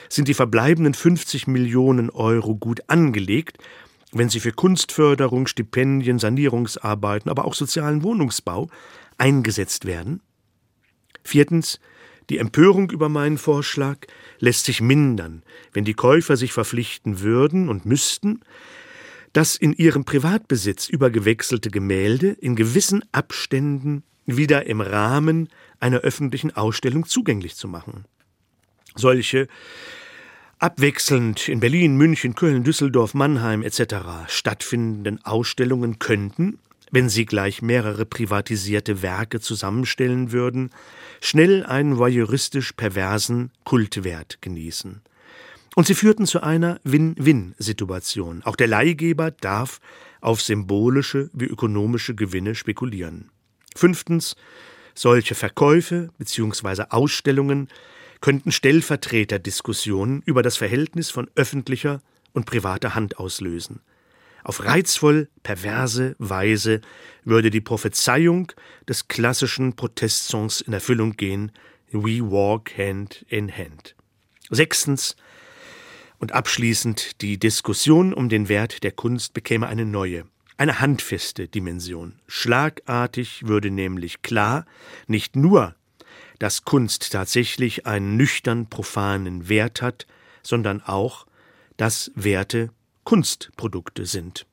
Sind 0.10 0.28
die 0.28 0.34
verbleibenden 0.34 0.94
50 0.94 1.48
Millionen 1.48 2.10
Euro 2.10 2.56
gut 2.56 2.82
angelegt, 2.88 3.58
wenn 4.12 4.30
sie 4.30 4.40
für 4.40 4.52
Kunstförderung, 4.52 5.48
Stipendien, 5.48 6.20
Sanierungsarbeiten, 6.20 7.32
aber 7.32 7.46
auch 7.46 7.54
sozialen 7.54 8.04
Wohnungsbau 8.04 8.70
eingesetzt 9.18 9.86
werden? 9.86 10.22
Viertens, 11.24 11.80
die 12.30 12.38
Empörung 12.38 12.92
über 12.92 13.10
meinen 13.10 13.38
Vorschlag 13.38 13.98
lässt 14.40 14.66
sich 14.66 14.82
mindern, 14.82 15.44
wenn 15.74 15.86
die 15.86 15.94
Käufer 15.94 16.38
sich 16.38 16.54
verpflichten 16.54 17.22
würden 17.22 17.70
und 17.70 17.86
müssten, 17.86 18.42
das 19.34 19.56
in 19.56 19.74
ihrem 19.74 20.04
Privatbesitz 20.04 20.90
übergewechselte 20.90 21.70
Gemälde 21.70 22.30
in 22.30 22.56
gewissen 22.56 23.04
Abständen 23.12 24.04
wieder 24.26 24.66
im 24.66 24.82
Rahmen 24.82 25.50
einer 25.80 26.00
öffentlichen 26.00 26.56
Ausstellung 26.56 27.06
zugänglich 27.06 27.56
zu 27.56 27.68
machen. 27.68 28.06
Solche 28.96 29.48
abwechselnd 30.60 31.48
in 31.48 31.60
Berlin, 31.60 31.96
München, 31.96 32.36
Köln, 32.36 32.64
Düsseldorf, 32.64 33.14
Mannheim 33.14 33.64
etc. 33.64 34.28
stattfindenden 34.28 35.24
Ausstellungen 35.26 35.98
könnten, 35.98 36.60
wenn 36.92 37.10
sie 37.10 37.26
gleich 37.26 37.62
mehrere 37.62 38.06
privatisierte 38.06 39.02
Werke 39.02 39.40
zusammenstellen 39.40 40.34
würden, 40.34 40.70
schnell 41.22 41.66
einen 41.66 41.98
voyeuristisch 41.98 42.74
perversen 42.74 43.52
Kultwert 43.64 44.40
genießen. 44.42 45.02
Und 45.76 45.88
sie 45.88 45.96
führten 45.96 46.26
zu 46.26 46.42
einer 46.42 46.80
Win-Win-Situation. 46.84 48.44
Auch 48.44 48.56
der 48.56 48.68
Leihgeber 48.68 49.32
darf 49.32 49.80
auf 50.20 50.42
symbolische 50.42 51.30
wie 51.34 51.46
ökonomische 51.46 52.14
Gewinne 52.14 52.56
spekulieren. 52.56 53.32
Fünftens, 53.76 54.36
solche 54.94 55.34
Verkäufe 55.34 56.10
bzw. 56.18 56.86
Ausstellungen 56.90 57.70
könnten 58.20 58.52
Stellvertreterdiskussionen 58.52 60.22
über 60.26 60.44
das 60.44 60.58
Verhältnis 60.58 61.10
von 61.10 61.30
öffentlicher 61.36 62.02
und 62.34 62.46
privater 62.46 62.94
Hand 62.94 63.18
auslösen. 63.18 63.82
Auf 64.44 64.64
reizvoll 64.66 65.30
perverse 65.44 66.16
Weise 66.18 66.82
würde 67.24 67.50
die 67.50 67.62
Prophezeiung 67.62 68.52
des 68.88 69.08
klassischen 69.08 69.76
Protestsongs 69.76 70.62
in 70.62 70.74
Erfüllung 70.74 71.14
gehen 71.14 71.52
We 71.92 72.22
walk 72.22 72.78
hand 72.78 73.26
in 73.30 73.52
hand. 73.52 73.96
Sechstens 74.50 75.16
und 76.22 76.34
abschließend 76.34 77.20
die 77.22 77.40
Diskussion 77.40 78.14
um 78.14 78.30
den 78.30 78.48
Wert 78.48 78.84
der 78.84 78.92
Kunst 78.92 79.34
bekäme 79.34 79.68
eine 79.68 79.86
neue, 79.86 80.26
eine 80.56 80.80
handfeste 80.80 81.48
Dimension. 81.48 82.20
Schlagartig 82.28 83.48
würde 83.48 83.72
nämlich 83.72 84.22
klar, 84.22 84.66
nicht 85.08 85.36
nur, 85.36 85.76
dass 86.38 86.64
Kunst 86.64 87.12
tatsächlich 87.12 87.88
einen 87.88 88.18
nüchtern 88.18 88.70
profanen 88.70 89.50
Wert 89.50 89.82
hat, 89.82 90.06
sondern 90.44 90.82
auch, 90.82 91.26
dass 91.78 92.12
Werte 92.14 92.70
Kunstprodukte 93.04 94.06
sind. 94.06 94.46